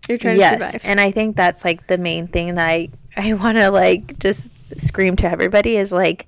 [0.08, 0.82] You're trying yes, to survive.
[0.84, 4.52] and I think that's like the main thing that I I want to like just
[4.80, 6.26] scream to everybody is like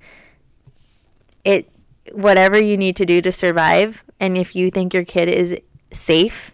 [1.45, 1.69] it
[2.13, 5.55] whatever you need to do to survive and if you think your kid is
[5.93, 6.53] safe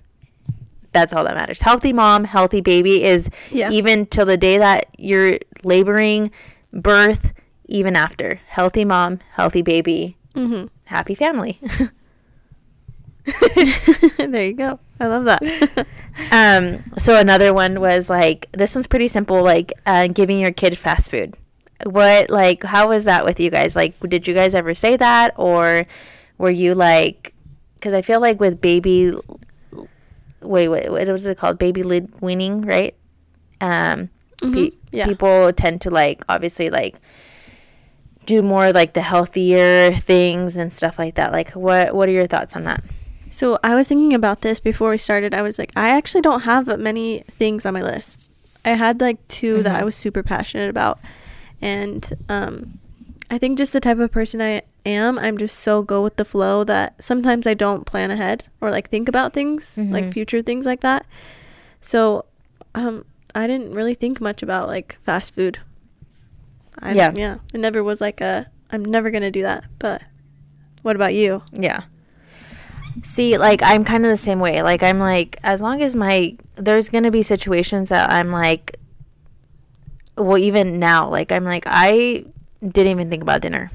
[0.95, 3.69] that's all that matters healthy mom healthy baby is Yeah.
[3.69, 6.31] even till the day that you're laboring
[6.73, 7.33] birth
[7.67, 10.65] even after healthy mom healthy baby mm-hmm.
[10.85, 11.59] happy family
[14.17, 14.79] there you go.
[14.99, 15.87] I love that.
[16.31, 20.77] Um, so another one was like this one's pretty simple, like uh, giving your kid
[20.77, 21.35] fast food.
[21.83, 23.75] What like how was that with you guys?
[23.75, 25.85] Like, did you guys ever say that, or
[26.37, 27.33] were you like?
[27.73, 29.13] Because I feel like with baby,
[30.45, 31.57] wait, wait, what was it called?
[31.59, 32.95] Baby led weaning, right?
[33.61, 34.09] Um,
[34.41, 34.73] pe- Mhm.
[34.91, 35.05] Yeah.
[35.07, 36.95] people tend to like obviously like
[38.25, 41.31] do more like the healthier things and stuff like that.
[41.31, 42.83] Like, what what are your thoughts on that?
[43.29, 45.33] So I was thinking about this before we started.
[45.33, 48.31] I was like, I actually don't have many things on my list.
[48.63, 50.99] I had like 2 that I was super passionate about,
[51.61, 52.79] and um,
[53.29, 56.25] I think just the type of person I am, I'm just so go with the
[56.25, 60.13] flow that sometimes I don't plan ahead or like think about things like Mhm.
[60.13, 61.05] future things like that.
[61.81, 62.25] So,
[62.73, 65.59] um, I didn't really think much about like fast food.
[66.79, 67.11] I, Yeah.
[67.15, 67.35] yeah.
[67.53, 68.47] It never was like a.
[68.71, 69.63] I'm never gonna do that.
[69.79, 70.01] But
[70.81, 71.41] what about you?
[71.51, 71.81] Yeah.
[73.03, 74.61] See, like I'm kind of the same way.
[74.61, 78.77] Like I'm like as long as my there's going to be situations that I'm like
[80.17, 82.23] well even now like I'm like I
[82.61, 83.69] didn't even think about dinner.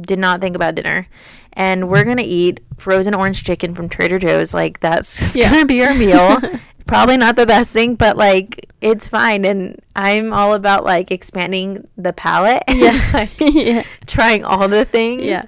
[0.00, 1.06] Did not think about dinner.
[1.52, 4.52] And we're going to eat frozen orange chicken from Trader Joe's.
[4.54, 5.50] Like, that's Yeah.
[5.50, 6.40] going to be our meal.
[6.86, 9.44] Probably not the best thing, but like, it's fine.
[9.46, 12.62] And I'm all about like expanding the palate.
[12.74, 13.00] Yeah.
[13.14, 13.84] like, yeah.
[14.06, 15.22] trying all the things.
[15.22, 15.44] Yeah.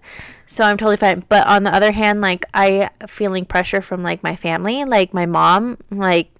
[0.47, 1.25] So I'm totally fine.
[1.29, 5.27] But on the other hand, like I feeling pressure from like my family, like my
[5.27, 6.31] mom, like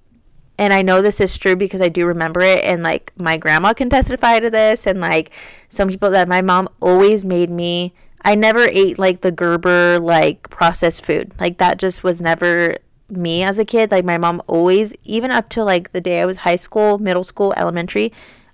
[0.59, 3.75] and I know this is true because I do remember it and like my grandma
[3.75, 5.31] can testify to this and like
[5.69, 7.93] some people that my mom always made me
[8.27, 11.33] I never ate like the Gerber like processed food.
[11.39, 12.77] Like that just was never
[13.09, 13.93] me as a kid.
[13.93, 17.23] Like my mom always even up to like the day I was high school, middle
[17.23, 18.13] school, elementary,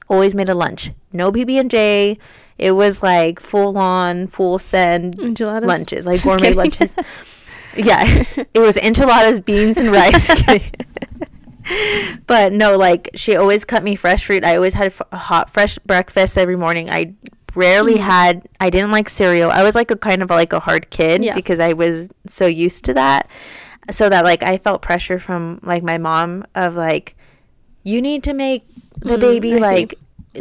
[0.09, 0.91] always made a lunch.
[1.12, 2.19] No PB and J.
[2.59, 6.59] It was like full on, full send lunches, like Just gourmet kidding.
[6.59, 6.95] lunches.
[7.77, 10.43] yeah, it was enchiladas, beans, and rice.
[12.26, 14.44] but no, like she always cut me fresh fruit.
[14.44, 16.90] I always had f- a hot, fresh breakfast every morning.
[16.90, 17.14] I
[17.54, 18.00] rarely Mhm.
[18.00, 18.48] had.
[18.61, 19.50] I didn't like cereal.
[19.50, 21.35] I was like a kind of like a hard kid Yeah.
[21.35, 23.28] because I was so used to that.
[23.90, 27.16] So that like I felt pressure from like my mom of like,
[27.82, 28.64] you need to make
[29.00, 29.88] the Mm, baby I see.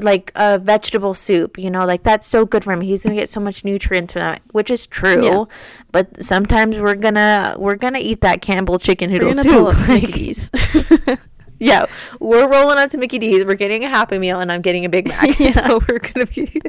[0.02, 2.80] Like a vegetable soup you know like that's so good for him.
[2.82, 5.24] He's gonna get so much nutrients from that which is true.
[5.26, 5.44] Yeah.
[5.92, 9.76] but sometimes we're gonna we're gonna eat that campbell chicken noodle soup.
[9.76, 9.88] up
[11.10, 11.20] Like,
[11.60, 11.86] yeah
[12.20, 13.44] we're rolling up to mickey d's.
[13.46, 15.38] We're getting a happy meal and i'm getting a big mac.
[15.40, 15.52] Yeah.
[15.52, 16.62] so we're gonna be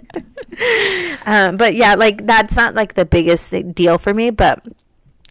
[1.25, 4.67] um, but yeah like that's not like the biggest deal for me but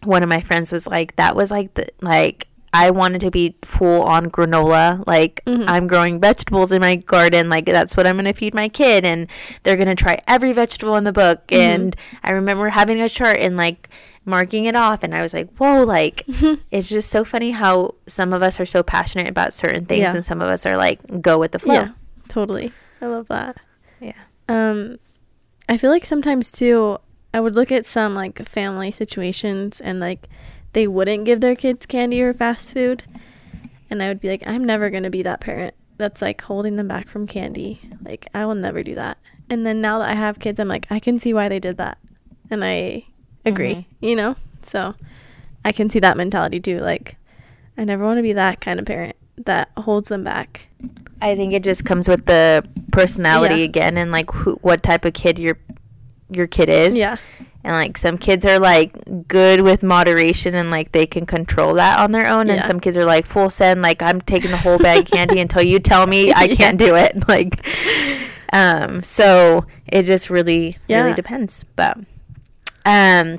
[0.04, 3.54] one of my friends was like that was like the like I wanted to be
[3.62, 5.04] full on granola.
[5.06, 5.64] Like Mhm.
[5.68, 7.50] I'm growing vegetables in my garden.
[7.50, 9.26] Like that's what I'm going to feed my kid and
[9.62, 11.46] they're going to try every vegetable in the book.
[11.48, 11.56] Mhm.
[11.58, 13.90] And I remember having a chart and like
[14.24, 16.22] marking it off and I was like, "Whoa, like
[16.70, 20.14] it's just so funny how some of us are so passionate about certain things Yeah.
[20.14, 21.88] and some of us are like go with the flow." Yeah,
[22.28, 22.72] totally.
[23.02, 23.56] I love that.
[24.00, 24.12] Yeah.
[24.48, 24.98] Um,
[25.68, 26.98] I feel like sometimes too,
[27.34, 30.28] I would look at some like family situations and like
[30.72, 33.02] they wouldn't give their kids candy or fast food,
[33.90, 36.88] and I would be like, I'm never gonna be that parent that's like holding them
[36.88, 37.80] back from candy.
[38.02, 39.18] Like I will never do that.
[39.50, 41.76] And then now that I have kids, I'm like, I can see why they did
[41.78, 41.98] that,
[42.50, 43.04] and I
[43.44, 43.74] agree.
[43.74, 43.84] Mhm.
[44.00, 44.94] You know, so
[45.64, 46.80] I can see that mentality too.
[46.80, 47.16] Like,
[47.76, 50.68] I never want to be that kind of parent that holds them back.
[51.20, 53.64] I think it just comes with the personality Yeah.
[53.64, 55.56] again and like who, what type of kid your
[56.30, 56.96] your kid is.
[56.96, 57.16] Yeah.
[57.64, 58.92] And like some kids are like
[59.28, 62.96] good with moderation and like they can control that on their own and some kids
[62.96, 66.06] are like full send like I'm taking the whole bag of candy until you tell
[66.08, 66.54] me I Yeah.
[66.56, 67.22] can't do it.
[67.28, 67.64] Like
[68.52, 71.62] um so it just really really depends.
[71.76, 71.98] But
[72.84, 73.38] um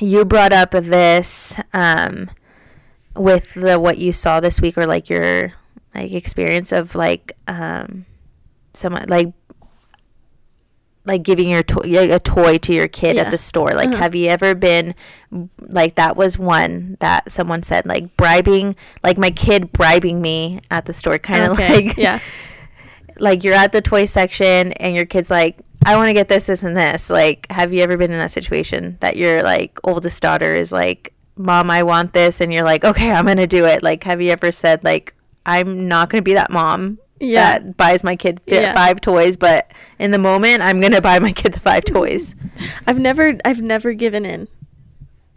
[0.00, 2.28] you brought up this um
[3.14, 5.52] with the what you saw this week or like your
[5.94, 8.04] like experience of like um
[8.72, 9.28] someone like
[11.06, 13.22] like giving your toy like a toy to your kid Yeah.
[13.22, 13.98] at the store like Uh-huh.
[13.98, 14.94] have you ever been
[15.60, 20.86] like that was one that someone said like bribing like my kid bribing me at
[20.86, 22.18] the store kind of Okay, like yeah.
[23.18, 26.46] like you're at the toy section and your kid's like i want to get this
[26.46, 30.22] this and this like have you ever been in that situation that your like oldest
[30.22, 33.82] daughter is like mom i want this and you're like okay i'm gonna do it
[33.82, 35.12] like have you ever said like
[35.44, 37.58] i'm not gonna be that mom Yeah.
[37.58, 38.74] that buys my kid fi- Yeah.
[38.74, 42.34] five toys but in the moment i'm gonna buy my kid the five toys
[42.86, 44.46] I've never I've never given in.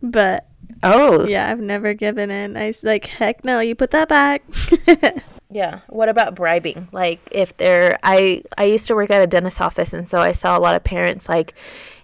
[0.03, 0.45] But
[0.83, 2.55] oh yeah, I've never given in.
[2.55, 4.43] I was like, heck no, you put that back.
[5.49, 5.79] Yeah.
[5.87, 6.89] What about bribing?
[6.91, 10.33] Like if they're I I used to work at a dentist office and so I
[10.33, 11.53] saw a lot of parents like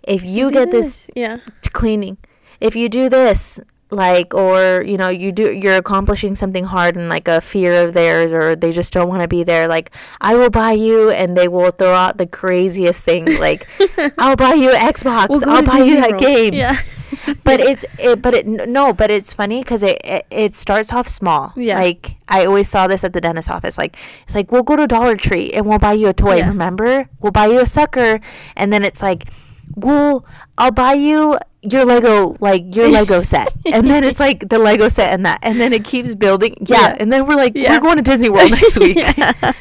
[0.01, 1.39] if you Do get this Yeah.
[1.73, 2.17] cleaning,
[2.61, 3.59] if you do this
[3.93, 7.93] like or you know you do you're accomplishing something hard and like a fear of
[7.93, 11.37] theirs or they just don't want to be there like I will buy you and
[11.37, 13.67] they will throw out the craziest things like
[14.17, 16.53] I'll buy you an Xbox, We'll I'll buy you that game.
[16.53, 16.75] Yeah.
[17.43, 21.07] but it's it but it no but it's funny because it, it it starts off
[21.07, 21.77] small Yeah.
[21.79, 24.87] like i always saw this at the dentist office like it's like we'll go to
[24.87, 26.47] dollar tree and we'll buy you a toy Yeah.
[26.47, 28.19] remember we'll buy you a sucker
[28.57, 29.29] and then it's like
[29.75, 30.25] well
[30.57, 34.87] i'll buy you your lego like your lego set and then it's like the lego
[34.89, 36.97] set and that and then it keeps building yeah, Yeah.
[36.99, 37.71] and then we're like Yeah.
[37.73, 39.53] we're going to disney world next week yeah.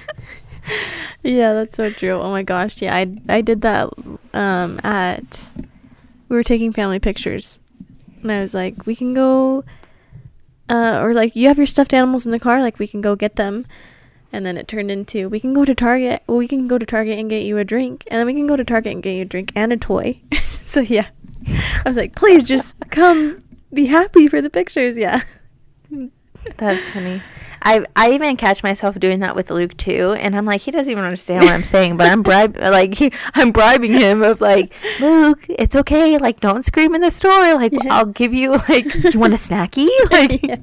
[1.24, 2.12] Yeah, that's so true.
[2.12, 3.90] Oh my gosh, yeah, I I did that
[4.34, 5.50] um at
[6.28, 7.60] we were taking family pictures.
[8.22, 9.64] And I was like, we can go
[10.68, 13.14] uh or like you have your stuffed animals in the car, like we can go
[13.16, 13.66] get them.
[14.32, 16.22] And then it turned into we can go to Target.
[16.26, 18.46] Well, we can go to Target and get you a drink, and then we can
[18.46, 20.20] go to Target and get you a drink and a toy.
[20.64, 21.08] so yeah,
[21.46, 23.38] I was like, please just come,
[23.72, 24.96] be happy for the pictures.
[24.96, 25.22] Yeah,
[26.56, 27.22] That's funny.
[27.64, 30.90] I I even catch myself doing that with Luke too, and I'm like, he doesn't
[30.90, 34.74] even understand what I'm saying, but I'm bribe like he, I'm bribing him of like,
[35.00, 37.94] Luke, it's okay, like don't scream in the store, like Yeah.
[37.94, 40.42] I'll give you like, do you want a snacky, like.
[40.42, 40.56] Yeah.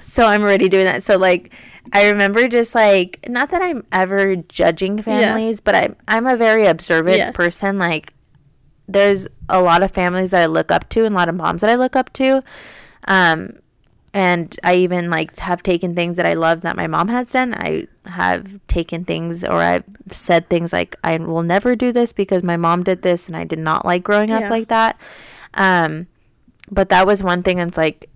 [0.00, 1.02] So I'm already doing that.
[1.02, 1.52] So like
[1.92, 6.66] I remember just like not that I'm ever judging families, but I'm I'm a very
[6.66, 7.78] observant person.
[7.78, 8.12] Like
[8.88, 11.60] there's a lot of families that I look up to and a lot of moms
[11.60, 12.42] that I look up to.
[13.06, 13.50] Um
[14.14, 17.54] and I even like have taken things that I love that my mom has done.
[17.54, 22.42] I have taken things or I've said things like I will never do this because
[22.42, 24.50] my mom did this and I did not like growing up Yeah.
[24.50, 24.98] like that.
[25.54, 26.06] Um
[26.70, 28.08] but that was one thing And it's like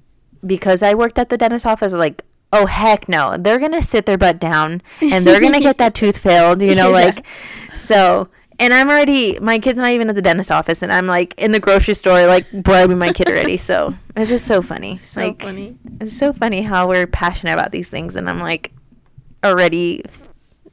[0.45, 4.19] because I worked at the dentist office like oh heck no they're gonna sit their
[4.19, 7.05] butt down and they're gonna get that tooth filled you know Yeah.
[7.07, 7.27] like
[7.75, 8.29] so
[8.63, 11.53] and I'm already my kid's not even at the dentist office and I'm like in
[11.53, 15.43] the grocery store like bribing my kid already so it's just so funny So like
[15.43, 15.77] funny.
[16.01, 18.73] it's so funny how we're passionate about these things and I'm like
[19.45, 20.03] already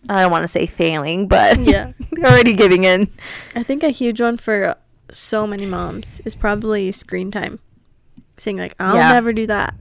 [0.10, 1.92] I don't want to say failing but Yeah.
[2.24, 3.12] already giving in
[3.56, 4.76] I think a huge one for
[5.12, 7.58] so many moms is probably screen time.
[8.38, 9.12] Saying like, I'll Yeah.
[9.12, 9.74] never do that.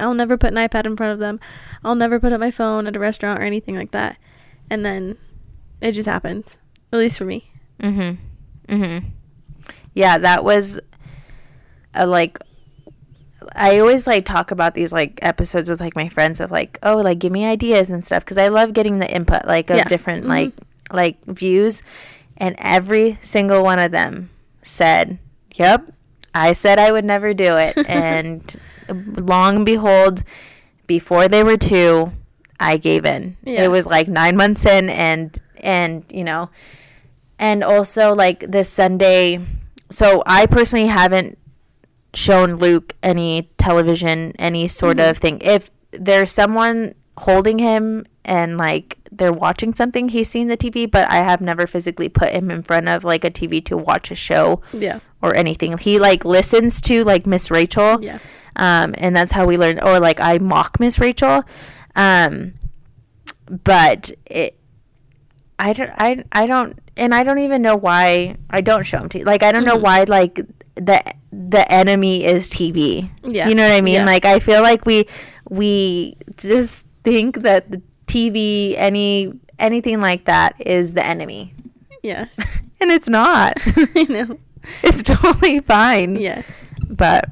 [0.00, 1.38] I'll never put an iPad in front of them.
[1.84, 4.16] I'll never put up my phone at a restaurant or anything like that.
[4.68, 5.16] And then
[5.80, 6.58] it just happens.
[6.92, 7.50] At least for me.
[7.82, 8.16] Mhm.
[8.68, 9.04] Mhm.
[9.94, 10.80] Yeah, that was
[11.94, 12.38] a like
[13.54, 16.96] I always like talk about these like episodes with like my friends of like, oh,
[16.96, 19.88] like give me ideas and stuff because I love getting the input like of Yeah.
[19.88, 20.28] different Mhm.
[20.28, 20.52] like
[20.92, 21.82] like views
[22.36, 24.30] and every single one of them
[24.62, 25.18] said,
[25.56, 25.90] "Yep,
[26.34, 28.42] I said I would never do it." and
[28.88, 30.22] long and behold,
[30.86, 32.10] before they were 2,
[32.60, 33.36] I gave in.
[33.44, 33.64] Yeah.
[33.64, 36.50] It was like 9 months in and and you know,
[37.38, 39.40] and also like this Sunday.
[39.90, 41.38] So I personally haven't
[42.14, 45.10] shown Luke any television, any sort Mhm.
[45.10, 45.38] of thing.
[45.42, 51.08] If there's someone holding him and like they're watching something, he's seen the TV, but
[51.10, 54.14] I have never physically put him in front of like a TV to watch a
[54.14, 55.00] show Yeah.
[55.22, 55.76] or anything.
[55.78, 58.18] He like listens to like Miss Rachel Yeah.
[58.56, 61.44] um, and that's how we learn or like i mock miss rachel
[61.94, 62.54] um,
[63.64, 64.56] but it
[65.58, 69.08] i don't I, I don't and i don't even know why i don't show them
[69.10, 69.82] to like i don't know Mhm.
[69.82, 70.40] why like
[70.76, 71.02] the
[71.32, 73.48] the enemy is tv Yeah.
[73.48, 74.04] you know what i mean Yeah.
[74.04, 75.06] like i feel like we
[75.50, 81.54] we just think that the tv any anything like that is the enemy
[82.02, 82.38] Yes.
[82.80, 83.54] and it's not
[83.96, 84.38] I know.
[84.82, 86.64] it's totally fine Yes.
[86.88, 87.28] but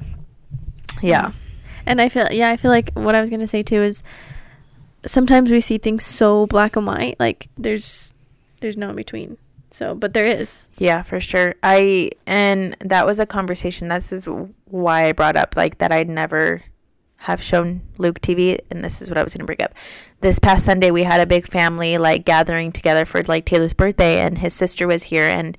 [1.01, 1.31] yeah
[1.85, 4.03] And I feel yeah, I feel like what I was gonna say too is
[5.05, 8.13] sometimes we see things so black and white, like there's
[8.59, 9.37] there's no in between.
[9.71, 10.69] So but there is.
[10.77, 11.55] Yeah, for sure.
[11.63, 13.87] I and that was a conversation.
[13.87, 14.27] This is
[14.65, 16.61] why I brought up like that I'd never
[17.21, 19.73] have shown Luke TV and this is what I was going to bring up.
[20.21, 24.19] This past Sunday we had a big family like gathering together for like Taylor's birthday
[24.19, 25.57] and his sister was here and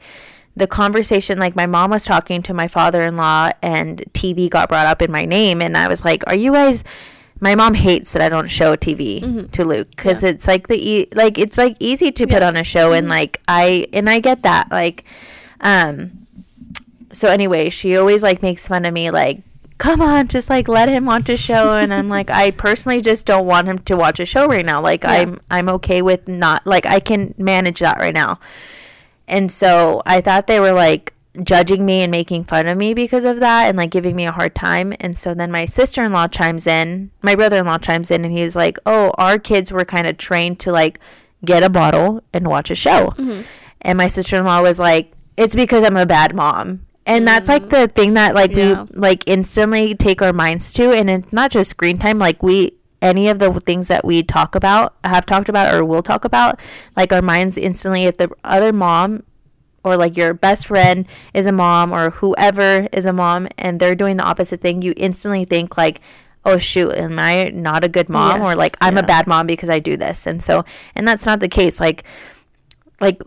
[0.57, 5.03] the conversation like my mom was talking to my father-in-law and TV got brought up
[5.03, 6.83] in my name and I was like, "Are you guys
[7.41, 9.51] my mom hates that I don't show TV Mhm.
[9.53, 10.31] to Luke cuz Yeah.
[10.31, 13.11] it's like the e- like it's like easy to put on a show and Mhm.
[13.11, 15.05] like I and I get that like
[15.61, 16.11] um
[17.13, 19.39] so anyway, she always like makes fun of me like
[19.79, 23.27] come on, just like let him watch a show and I'm like I personally just
[23.27, 24.81] don't want him to watch a show right now.
[24.81, 25.13] Like Yeah.
[25.13, 28.41] I'm I'm okay with not like I can manage that right now.
[29.29, 31.13] And so I thought they were like
[31.43, 34.33] judging me and making fun of me because of that and like giving me a
[34.33, 34.93] hard time.
[35.01, 38.25] And so then my sister in law chimes in, my brother in law chimes in,
[38.25, 40.99] and he's like, Oh, our kids were kind of trained to like
[41.45, 43.15] get a bottle and watch a show.
[43.17, 43.45] Mhm.
[43.83, 46.85] And my sister in law was like, It's because I'm a bad mom.
[47.07, 48.83] And that's like the thing that like Yeah.
[48.91, 52.73] we like instantly take our minds to and it's not just screen time, like we
[53.01, 56.59] any of the things that we talk about, have talked about or will talk about,
[56.97, 59.23] like our minds instantly if the other mom
[59.85, 63.95] or like your best friend is a mom or whoever is a mom and they're
[63.95, 66.01] doing the opposite thing, you instantly think like,
[66.45, 68.41] oh shoot, am I not a good mom?
[68.43, 70.27] or like I'm a bad mom because I do this.
[70.27, 70.65] And so
[70.95, 71.79] and that's not the case.
[71.81, 72.05] Like
[73.01, 73.23] like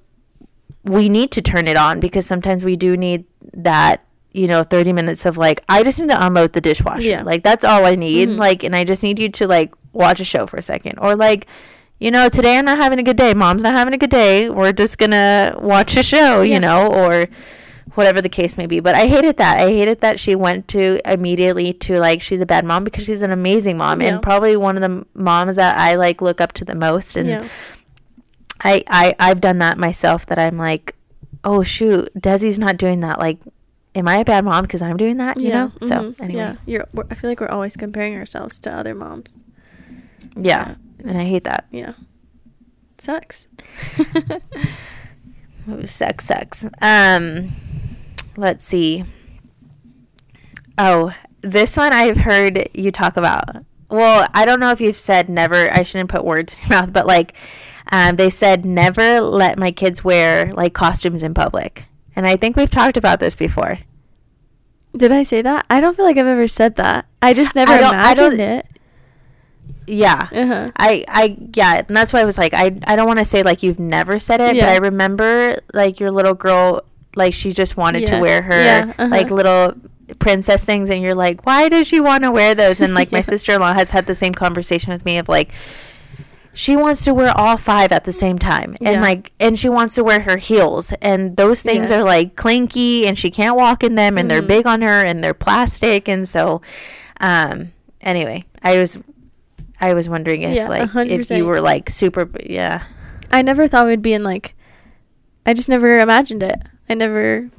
[0.83, 4.93] we need to turn it on because sometimes we do need that you know 30
[4.93, 7.21] minutes of like i just need to unload the dishwasher Yeah.
[7.23, 8.37] like that's all i need Mhm.
[8.37, 11.15] like and i just need you to like watch a show for a second or
[11.17, 11.47] like
[12.01, 14.49] you know today i'm not having a good day mom's not having a good day
[14.49, 16.53] we're just gonna watch a show Yeah.
[16.55, 17.27] you know or
[17.95, 20.99] whatever the case may be but i hated that i hated that she went to
[21.05, 24.07] immediately to like she's a bad mom because she's an amazing mom Yeah.
[24.09, 27.27] and probably one of the moms that i like look up to the most and
[27.27, 27.47] Yeah.
[28.63, 30.93] I, I I've done that myself that I'm like,
[31.43, 33.17] oh shoot, Desi's not doing that.
[33.17, 33.39] Like,
[33.95, 35.39] am I a bad mom because I'm doing that?
[35.39, 35.71] You know.
[35.81, 36.55] So mhm, anyway, Yeah.
[36.67, 39.43] You're I feel like we're always comparing ourselves to other moms.
[40.35, 40.75] Yeah.
[41.01, 41.65] It's- And I hate that.
[41.71, 41.93] yeah.
[42.97, 43.47] Sucks.
[45.69, 46.67] Ooh, Sex, sex.
[46.81, 47.49] Um,
[48.37, 49.03] let's see.
[50.77, 53.45] Oh, this one I've heard you talk about.
[53.89, 55.71] Well, I don't know if you've said never.
[55.71, 57.33] I shouldn't put words in your mouth, but like,
[57.91, 61.85] um, they said never let my kids wear like costumes in public.
[62.15, 63.79] And I think we've talked about this before.
[64.95, 65.65] Did I say that?
[65.69, 67.05] I don't feel like I've ever said that.
[67.21, 68.65] I just never I imagined it.
[69.87, 70.27] Yeah.
[70.31, 70.71] Uh-huh.
[70.77, 73.43] I, I, yeah, and that's why I was like, I, I don't want to say
[73.43, 74.65] like you've never said it, Yeah.
[74.65, 76.81] but I remember like your little girl,
[77.15, 79.07] like she just wanted to wear her Yeah, uh-huh.
[79.09, 79.73] like little
[80.19, 82.79] princess things, and you're like, why does she want to wear those?
[82.81, 85.51] And like my sister in law has had the same conversation with me of like,
[86.53, 89.01] she wants to wear all five at the same time, and Yeah.
[89.01, 91.91] like, and she wants to wear her heels, and those things Yes.
[91.99, 94.47] are like clinky, and she can't walk in them, and they're Mhm.
[94.47, 96.61] big on her, and they're plastic, and so,
[97.19, 97.71] um,
[98.01, 98.99] anyway, I was.
[99.81, 101.37] I was wondering if Yeah, like if 100%.
[101.37, 102.83] you were like super yeah
[103.31, 104.55] I never thought we'd be in like
[105.45, 106.61] I just never imagined it.
[106.87, 107.49] I never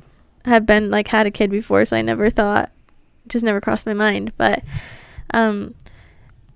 [0.45, 2.71] have been like had a kid before, so I never thought
[3.25, 4.33] it just never crossed my mind.
[4.37, 4.63] But
[5.35, 5.75] um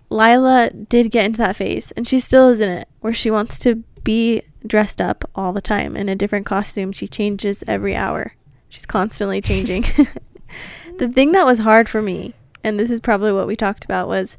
[0.08, 3.58] Lila did get into that phase and she still is in it where she wants
[3.60, 6.92] to be dressed up all the time in a different costume.
[6.92, 8.34] She changes every hour.
[8.68, 9.82] She's constantly changing.
[10.98, 14.08] the thing that was hard for me, and this is probably what we talked about,
[14.08, 14.38] was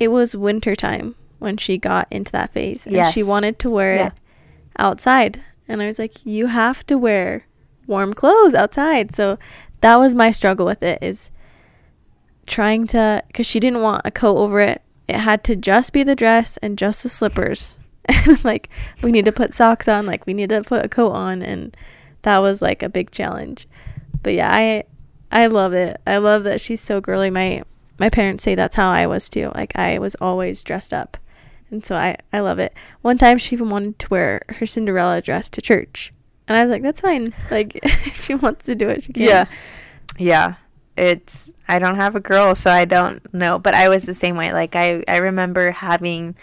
[0.00, 3.94] it was winter time when she got into that phase and she wanted to wear
[3.94, 4.06] Yeah.
[4.08, 4.12] it
[4.78, 5.40] outside.
[5.68, 7.46] And I was like, you have to wear
[7.86, 9.14] warm clothes outside.
[9.14, 9.38] So
[9.82, 11.30] that was my struggle with it is
[12.46, 14.82] trying to because she didn't want a coat over it.
[15.08, 17.78] It had to just be the dress and just the slippers.
[18.26, 18.68] And like
[19.02, 21.76] we need to put socks on, like we need to put a coat on and
[22.22, 23.68] that was like a big challenge.
[24.22, 24.84] But yeah, I
[25.30, 26.00] I love it.
[26.06, 27.30] I love that she's so girly.
[27.30, 27.62] My
[28.00, 29.52] my parents say that's how I was too.
[29.54, 31.18] Like I was always dressed up.
[31.70, 32.72] And so I I love it.
[33.02, 36.12] One time she even wanted to wear her Cinderella dress to church.
[36.48, 37.34] And I was like, that's fine.
[37.50, 39.22] Like if she wants to do it, she can.
[39.24, 39.44] Yeah.
[40.18, 40.54] Yeah.
[40.96, 44.36] It's I don't have a girl so I don't know, but I was the same
[44.36, 44.52] way.
[44.54, 46.34] Like I I remember having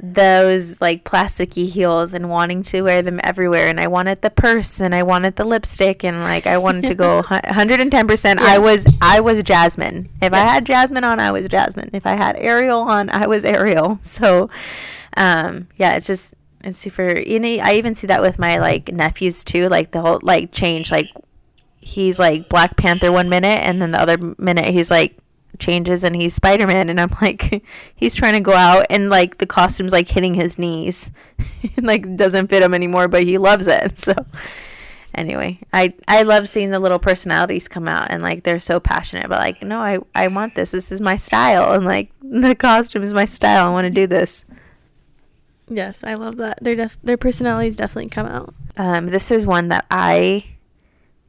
[0.00, 4.80] those like plasticky heels and wanting to wear them everywhere and I wanted the purse
[4.80, 8.38] and I wanted the lipstick and like I wanted to go 110%.
[8.38, 10.08] I was I was Jasmine.
[10.20, 11.90] If I had Jasmine on, I was Jasmine.
[11.92, 13.98] If I had Ariel on, I was Ariel.
[14.12, 14.50] So
[15.16, 16.34] um yeah, it's just
[16.64, 20.00] it's super you know I even see that with my like nephews too, like the
[20.00, 21.10] whole like change like
[21.80, 25.16] he's like Black Panther one minute and then the other minute he's like
[25.58, 29.46] changes and he's Spider-Man and I'm like he's trying to go out and like the
[29.46, 31.10] costume's like hitting his knees
[31.76, 34.14] and like doesn't fit him anymore but he loves it so
[35.14, 39.28] anyway I I love seeing the little personalities come out and like they're so passionate
[39.28, 43.02] but like no I I want this this is my style and like the costume
[43.02, 44.44] is my style I want to do this
[45.68, 46.58] Yes, I love that.
[46.62, 48.54] Their def- their personalities definitely come out.
[48.76, 50.44] Um, this is one that I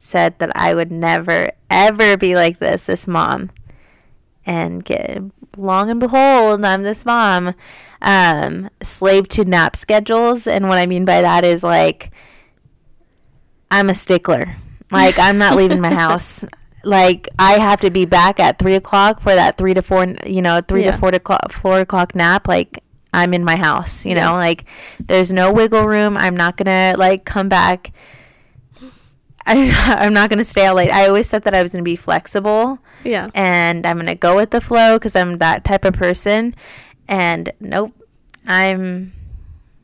[0.00, 2.86] said that I would never ever be like this.
[2.86, 3.50] This mom,
[4.46, 5.22] and get
[5.56, 7.54] long and behold, I'm this mom.
[8.02, 12.10] Um, slave to nap schedules, and what I mean by that is like
[13.70, 14.46] I'm a stickler.
[14.90, 16.44] Like I'm not leaving my house.
[16.84, 20.42] Like I have to be back at three o'clock for that three to four, you
[20.42, 20.92] know, three Yeah.
[20.92, 22.46] to four o'clock, four o'clock nap.
[22.46, 22.82] Like
[23.12, 24.26] I'm in my house, you Yeah.
[24.26, 24.64] know, like
[25.00, 26.16] there's no wiggle room.
[26.16, 27.92] I'm not gonna like come back.
[29.46, 30.90] I, I'm not gonna stay out late.
[30.90, 33.30] I always said that I was gonna be flexible Yeah.
[33.34, 36.54] and I'm gonna go with the flow because I'm that type of person.
[37.08, 37.92] And nope,
[38.46, 39.12] I'm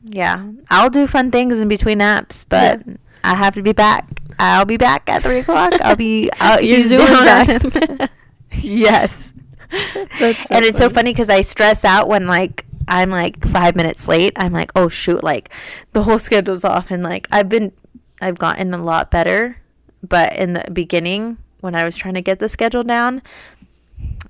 [0.03, 0.49] yeah.
[0.69, 2.93] I'll do fun things in between naps, but Yeah.
[3.23, 4.07] I have to be back.
[4.39, 5.73] I'll be back at three o'clock.
[5.81, 6.31] I'll be.
[6.39, 8.09] I'll, You're zooming back.
[8.53, 9.33] yes.
[10.19, 10.93] That's so and it's so funny.
[10.95, 14.33] funny because I stress out when like I'm like five minutes late.
[14.35, 15.53] I'm like, oh shoot, like
[15.93, 17.71] the whole schedule's off, and like I've been,
[18.21, 19.57] I've gotten a lot better,
[20.07, 23.21] but in the beginning when I was trying to get the schedule down,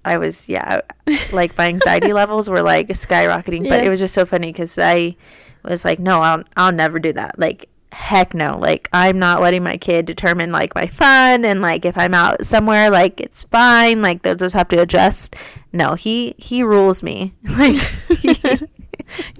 [0.03, 0.81] I was yeah,
[1.31, 3.67] like my anxiety levels were like skyrocketing.
[3.69, 3.87] But Yeah.
[3.87, 5.15] it was just so funny because I
[5.63, 7.37] was like, no, I'll I'll never do that.
[7.37, 11.83] Like heck no like i'm not letting my kid determine like my fun and like
[11.83, 15.35] if i'm out somewhere like it's fine like they'll just have to adjust
[15.73, 17.75] no he he rules me like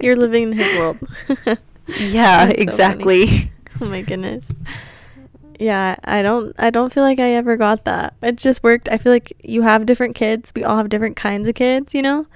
[0.02, 0.98] You're living in his world.
[1.98, 3.50] yeah That's so exactly
[3.86, 4.52] oh my goodness.
[5.58, 8.14] Yeah, I don't I don't feel like I ever got that.
[8.22, 8.88] It just worked.
[8.90, 10.52] I feel like you have different kids.
[10.56, 12.26] We all have different kinds of kids, you know?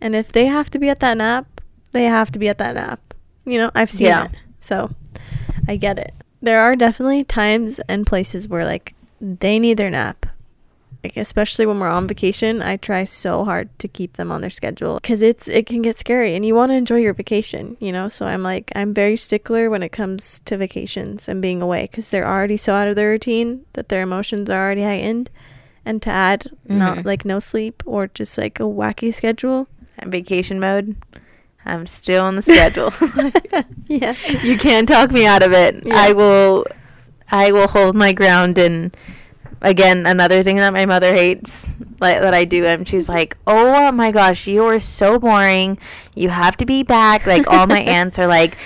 [0.00, 1.60] And if they have to be at that nap,
[1.92, 3.00] they have to be at that nap.
[3.44, 4.24] You know, I've seen Yeah.
[4.26, 4.30] it.
[4.60, 4.90] So,
[5.68, 6.14] I get it.
[6.40, 10.26] There are definitely times and places where like they need their nap.
[11.02, 14.50] Like especially when we're on vacation, I try so hard to keep them on their
[14.50, 17.92] schedule cuz it's it can get scary and you want to enjoy your vacation, you
[17.92, 18.08] know?
[18.08, 22.10] So I'm like I'm very stickler when it comes to vacations and being away cuz
[22.10, 25.30] they're already so out of their routine that their emotions are already heightened
[25.84, 26.78] and to add mm-hmm.
[26.78, 29.68] not like no sleep or just like a wacky schedule.
[30.04, 30.96] Vacation mode.
[31.64, 32.92] I'm still on the schedule.
[33.86, 34.14] yeah.
[34.42, 35.86] You can't talk me out of it.
[35.86, 35.94] Yeah.
[35.94, 36.66] I will
[37.32, 38.96] I will hold my ground and
[39.62, 41.68] again another thing that my mother hates
[42.00, 45.78] like that I do and she's like, "Oh my gosh, you are so boring.
[46.14, 48.56] You have to be back." Like all my aunts are like,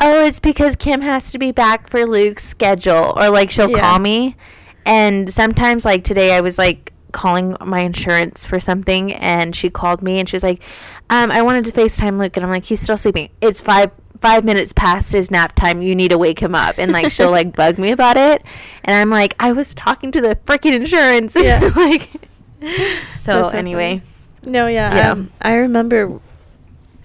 [0.00, 3.78] "Oh, it's because Kim has to be back for Luke's schedule." Or like she'll yeah.
[3.78, 4.36] call me
[4.84, 10.02] and sometimes like today I was like calling my insurance for something and she called
[10.02, 10.62] me and she's like,
[11.10, 13.28] um, I wanted to FaceTime Luke and I'm like, he's still sleeping.
[13.40, 13.90] It's five
[14.22, 15.82] five minutes past his nap time.
[15.82, 16.78] You need to wake him up.
[16.78, 18.42] And like she'll like bug me about it.
[18.84, 21.36] And I'm like, I was talking to the freaking insurance.
[21.36, 21.70] Yeah.
[21.76, 22.08] like
[23.14, 24.02] so anyway.
[24.46, 24.94] No, yeah.
[24.94, 25.12] yeah.
[25.12, 26.20] Um, I remember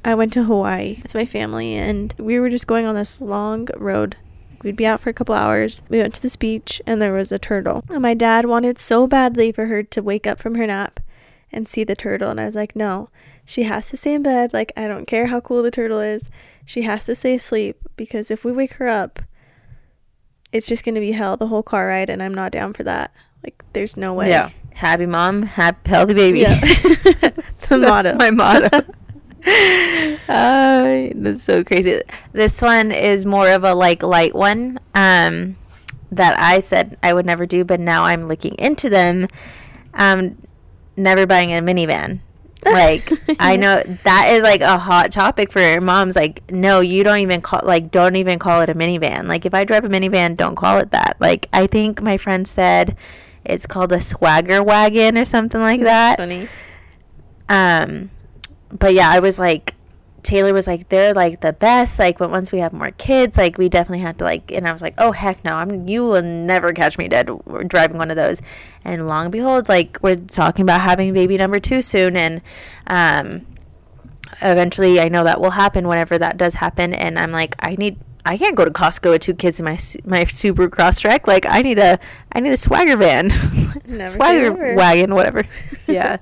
[0.06, 3.68] I went to Hawaii with my family and we were just going on this long
[3.76, 4.16] road
[4.64, 5.84] We'd be out for a couple hours.
[5.88, 7.84] We went to this beach and there was a turtle.
[7.90, 11.00] And my dad wanted so badly for her to wake up from her nap
[11.52, 12.32] and see the turtle.
[12.32, 13.10] And I was like, no,
[13.48, 14.54] she has to stay in bed.
[14.54, 16.30] Like, I don't care how cool the turtle is.
[16.66, 19.22] She has to stay asleep because if we wake her up,
[20.52, 22.10] it's just going to be hell the whole car ride.
[22.10, 23.14] And I'm not down for that.
[23.46, 24.28] Like, there's no way.
[24.30, 24.50] Yeah.
[24.74, 26.42] Happy mom, happy healthy baby.
[26.42, 26.60] Yeah.
[26.60, 28.16] the That's motto.
[28.16, 28.68] my motto.
[30.28, 32.02] uh, that's so crazy.
[32.34, 35.56] This one is more of a like light one um,
[36.12, 39.28] that I said I would never do, but now I'm looking into them.
[39.94, 40.38] Um,
[40.98, 42.20] never buying a minivan.
[42.66, 46.16] Like I know that is like a hot topic for moms.
[46.16, 49.28] Like, no, you don't even call like don't even call it a minivan.
[49.28, 51.18] Like if I drive a minivan, don't call it that.
[51.20, 52.98] Like I think my friend said
[53.46, 56.24] it's called a swagger wagon or something like That's that.
[56.24, 56.48] Funny.
[57.50, 58.10] Um
[58.70, 59.76] but yeah, I was like,
[60.28, 61.98] Taylor was like, they're like the best.
[62.00, 64.52] Like, but once we have more kids, like we definitely have to like.
[64.52, 67.30] And I was like, oh heck no, I'm you will never catch me dead
[67.68, 68.42] driving one of those.
[68.84, 72.42] And long and behold, like we're talking about having baby number two soon, and
[72.88, 73.46] um,
[74.42, 76.94] eventually I know that will happen whenever that does happen.
[76.94, 77.98] And I'm like, I need.
[78.26, 81.26] I can't go to Costco with two kids in my my Subaru Crosstrek.
[81.26, 81.98] Like I need a
[82.34, 83.30] I need a swagger van,
[84.10, 85.46] swagger wagon, whatever.
[85.88, 86.18] yeah.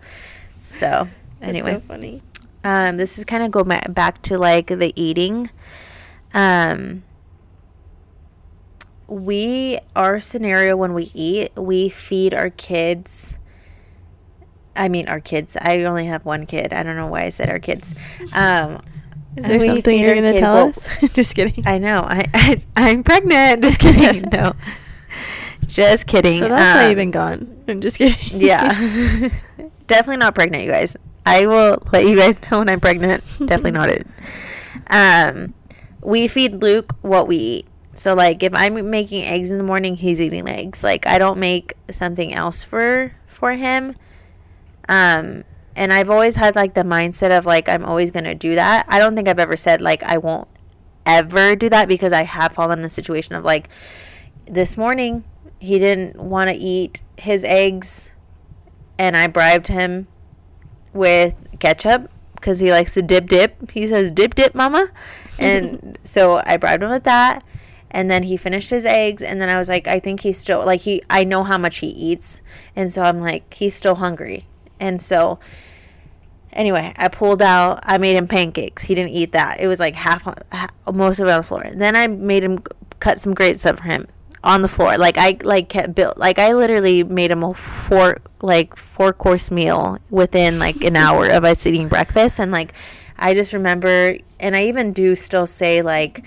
[0.62, 1.08] So
[1.41, 2.22] anyway, so funny.
[2.66, 5.51] Um, this is kind of go back to like the eating.
[6.34, 7.03] Um,
[9.07, 13.38] we our scenario when we eat, we feed our kids.
[14.76, 15.55] I mean, our kids.
[15.61, 16.74] I only have one kid.
[16.74, 17.93] I don't know why I said our kids.
[18.34, 18.82] Um,
[19.38, 20.89] is there something you're gonna tell well, us?
[21.13, 21.68] Just kidding.
[21.68, 21.99] I know.
[21.99, 23.61] I, I I'm pregnant.
[23.61, 24.28] Just kidding.
[24.34, 24.53] no.
[25.68, 26.39] Just kidding.
[26.39, 27.63] So that's um, you've been gone.
[27.68, 28.18] I'm just kidding.
[28.39, 29.30] yeah.
[29.88, 30.95] Definitely not pregnant, you guys.
[31.26, 33.24] I will let you guys know when I'm pregnant.
[33.40, 34.08] Definitely not it.
[34.88, 35.56] Um,
[36.02, 37.68] we feed Luke what we eat.
[37.94, 40.84] So like if I'm making eggs in the morning, he's eating eggs.
[40.84, 43.96] Like I don't make something else for for him.
[44.88, 45.44] Um,
[45.76, 48.86] and I've always had like the mindset of like I'm always gonna do that.
[48.88, 50.48] I don't think I've ever said like I won't
[51.06, 53.70] ever do that because I have fallen in a situation of like
[54.46, 55.24] this morning
[55.60, 58.14] he didn't want to eat his eggs
[59.00, 60.08] and I bribed him
[60.96, 63.72] with ketchup because he likes to dip dip.
[63.72, 64.88] He says dip dip mama.
[65.39, 67.43] And so I bribed him with that.
[67.91, 70.66] And then he finished his eggs and then I was like I think he's still
[70.66, 72.41] like he I know how much he eats
[72.76, 74.46] and so I'm like he's still hungry.
[74.80, 75.39] And so
[76.52, 78.84] anyway, I pulled out I made him pancakes.
[78.84, 79.62] He didn't eat that.
[79.62, 81.70] It was like half, half most of it on the floor.
[81.74, 82.60] Then I made him
[83.00, 84.08] cut some grapes up for him
[84.46, 84.98] on the floor.
[84.98, 89.52] Like I like kept built like I literally made him a four like four course
[89.52, 92.74] meal within like an hour of us eating breakfast and like
[93.18, 96.24] I just remember and I even do still say like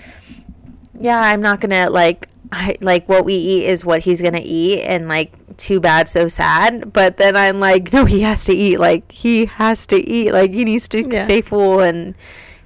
[1.00, 4.40] yeah, I'm not going to like I, like what we eat is what he's gonna
[4.42, 8.54] eat and like too bad so sad but then i'm like no he has to
[8.54, 11.22] eat like he has to eat like he needs to yeah.
[11.24, 12.14] stay full and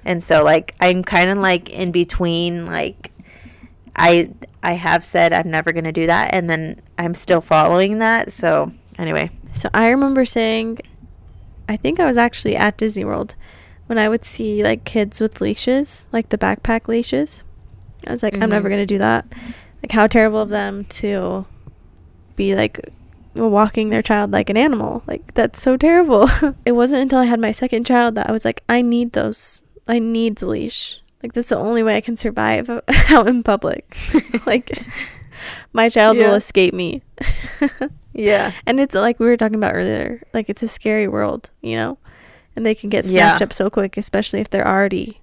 [0.05, 3.11] and so like i'm kind of like in between like
[3.95, 4.29] i
[4.61, 8.31] I have said I'm never going to do that, and then I'm still following that.
[8.31, 9.29] So, anyway.
[9.51, 10.79] So, I remember saying,
[11.67, 13.35] I think I was actually at Disney World
[13.87, 17.43] when I would see like kids with leashes, like the backpack leashes.
[18.07, 18.43] I was like, mm-hmm.
[18.43, 18.75] I'm never mm-hmm.
[18.75, 19.25] going to do that.
[19.81, 21.45] Like, how terrible of them to
[22.35, 22.79] be like
[23.35, 25.03] walking their child like an animal.
[25.07, 26.29] Like, that's so terrible.
[26.65, 29.63] it wasn't until I had my second child that I was like, I need those.
[29.87, 31.01] I need the leash.
[31.23, 32.69] Like that's the only way I can survive
[33.09, 33.97] out in public.
[34.45, 34.71] like
[35.71, 36.27] my child yeah.
[36.27, 37.01] will escape me.
[38.13, 38.51] Yeah.
[38.67, 41.97] And it's like we were talking about earlier, like it's a scary world, you know?
[42.55, 43.29] And they can get Yeah.
[43.29, 45.19] snatched up so quick, especially if they're already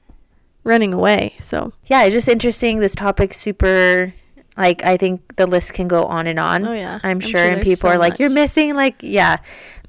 [0.64, 1.34] running away.
[1.38, 2.80] So, Yeah, it's just interesting.
[2.80, 4.12] This topic's super
[4.56, 6.66] like I think the list can go on and on.
[6.66, 6.98] oh yeah.
[7.04, 9.36] I'm, sure, and people so are like, You're missing like yeah.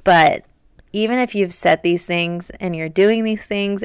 [0.04, 0.46] But
[0.94, 3.84] even if you've said these things and you're doing these things,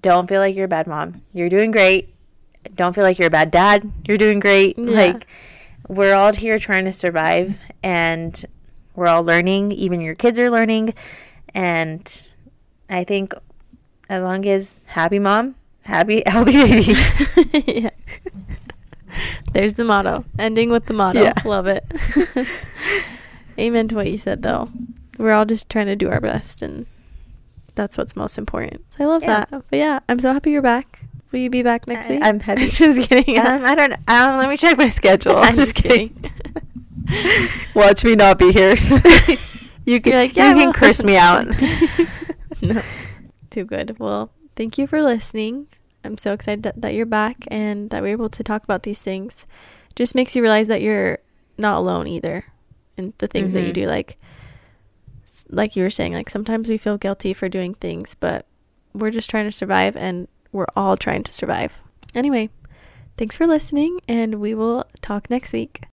[0.00, 1.22] don't feel like you're a bad mom.
[1.32, 2.14] You're doing great.
[2.74, 3.90] Don't feel like you're a bad dad.
[4.06, 4.78] You're doing great.
[4.78, 4.90] Yeah.
[4.90, 5.26] Like
[5.88, 8.44] we're all here trying to survive and
[8.94, 9.72] we're all learning.
[9.72, 10.94] Even your kids are learning.
[11.54, 12.28] And
[12.88, 13.34] I think
[14.08, 16.94] as long as happy mom, happy healthy baby.
[17.72, 17.90] yeah.
[19.52, 20.24] There's the motto.
[20.38, 21.22] Ending with the motto.
[21.22, 21.32] Yeah.
[21.44, 21.84] Love it.
[23.58, 24.70] Amen to what you said though.
[25.18, 26.86] We're all just trying to do our best and
[27.74, 28.82] that's what's most important.
[28.96, 29.44] So I love Yeah.
[29.50, 29.64] that.
[29.70, 31.02] But yeah, I'm so happy you're back.
[31.32, 32.20] Will you be back next I- week?
[32.24, 32.66] I'm happy.
[32.70, 33.38] just kidding.
[33.38, 33.92] Um, I don't.
[34.08, 35.36] Um, let me check my schedule.
[35.36, 36.12] I'm, just kidding.
[37.74, 38.74] Watch me not be here.
[39.86, 40.12] you can.
[40.14, 41.46] Like, you "Yeah, can curse me out.
[42.62, 42.82] no.
[43.50, 43.98] Too good.
[43.98, 45.66] Well, thank you for listening.
[46.04, 49.00] I'm so excited that, that you're back and that we're able to talk about these
[49.02, 49.46] things.
[49.96, 51.18] Just makes you realize that you're
[51.58, 52.44] not alone either
[52.96, 53.74] in the things that you Mhm.
[53.74, 53.86] do.
[53.86, 54.16] Like,
[55.50, 58.46] like you were saying, like sometimes we feel guilty for doing things, but
[58.92, 61.82] we're just trying to survive and we're all trying to survive.
[62.14, 62.50] Anyway,
[63.16, 65.82] thanks for listening and we will talk next week.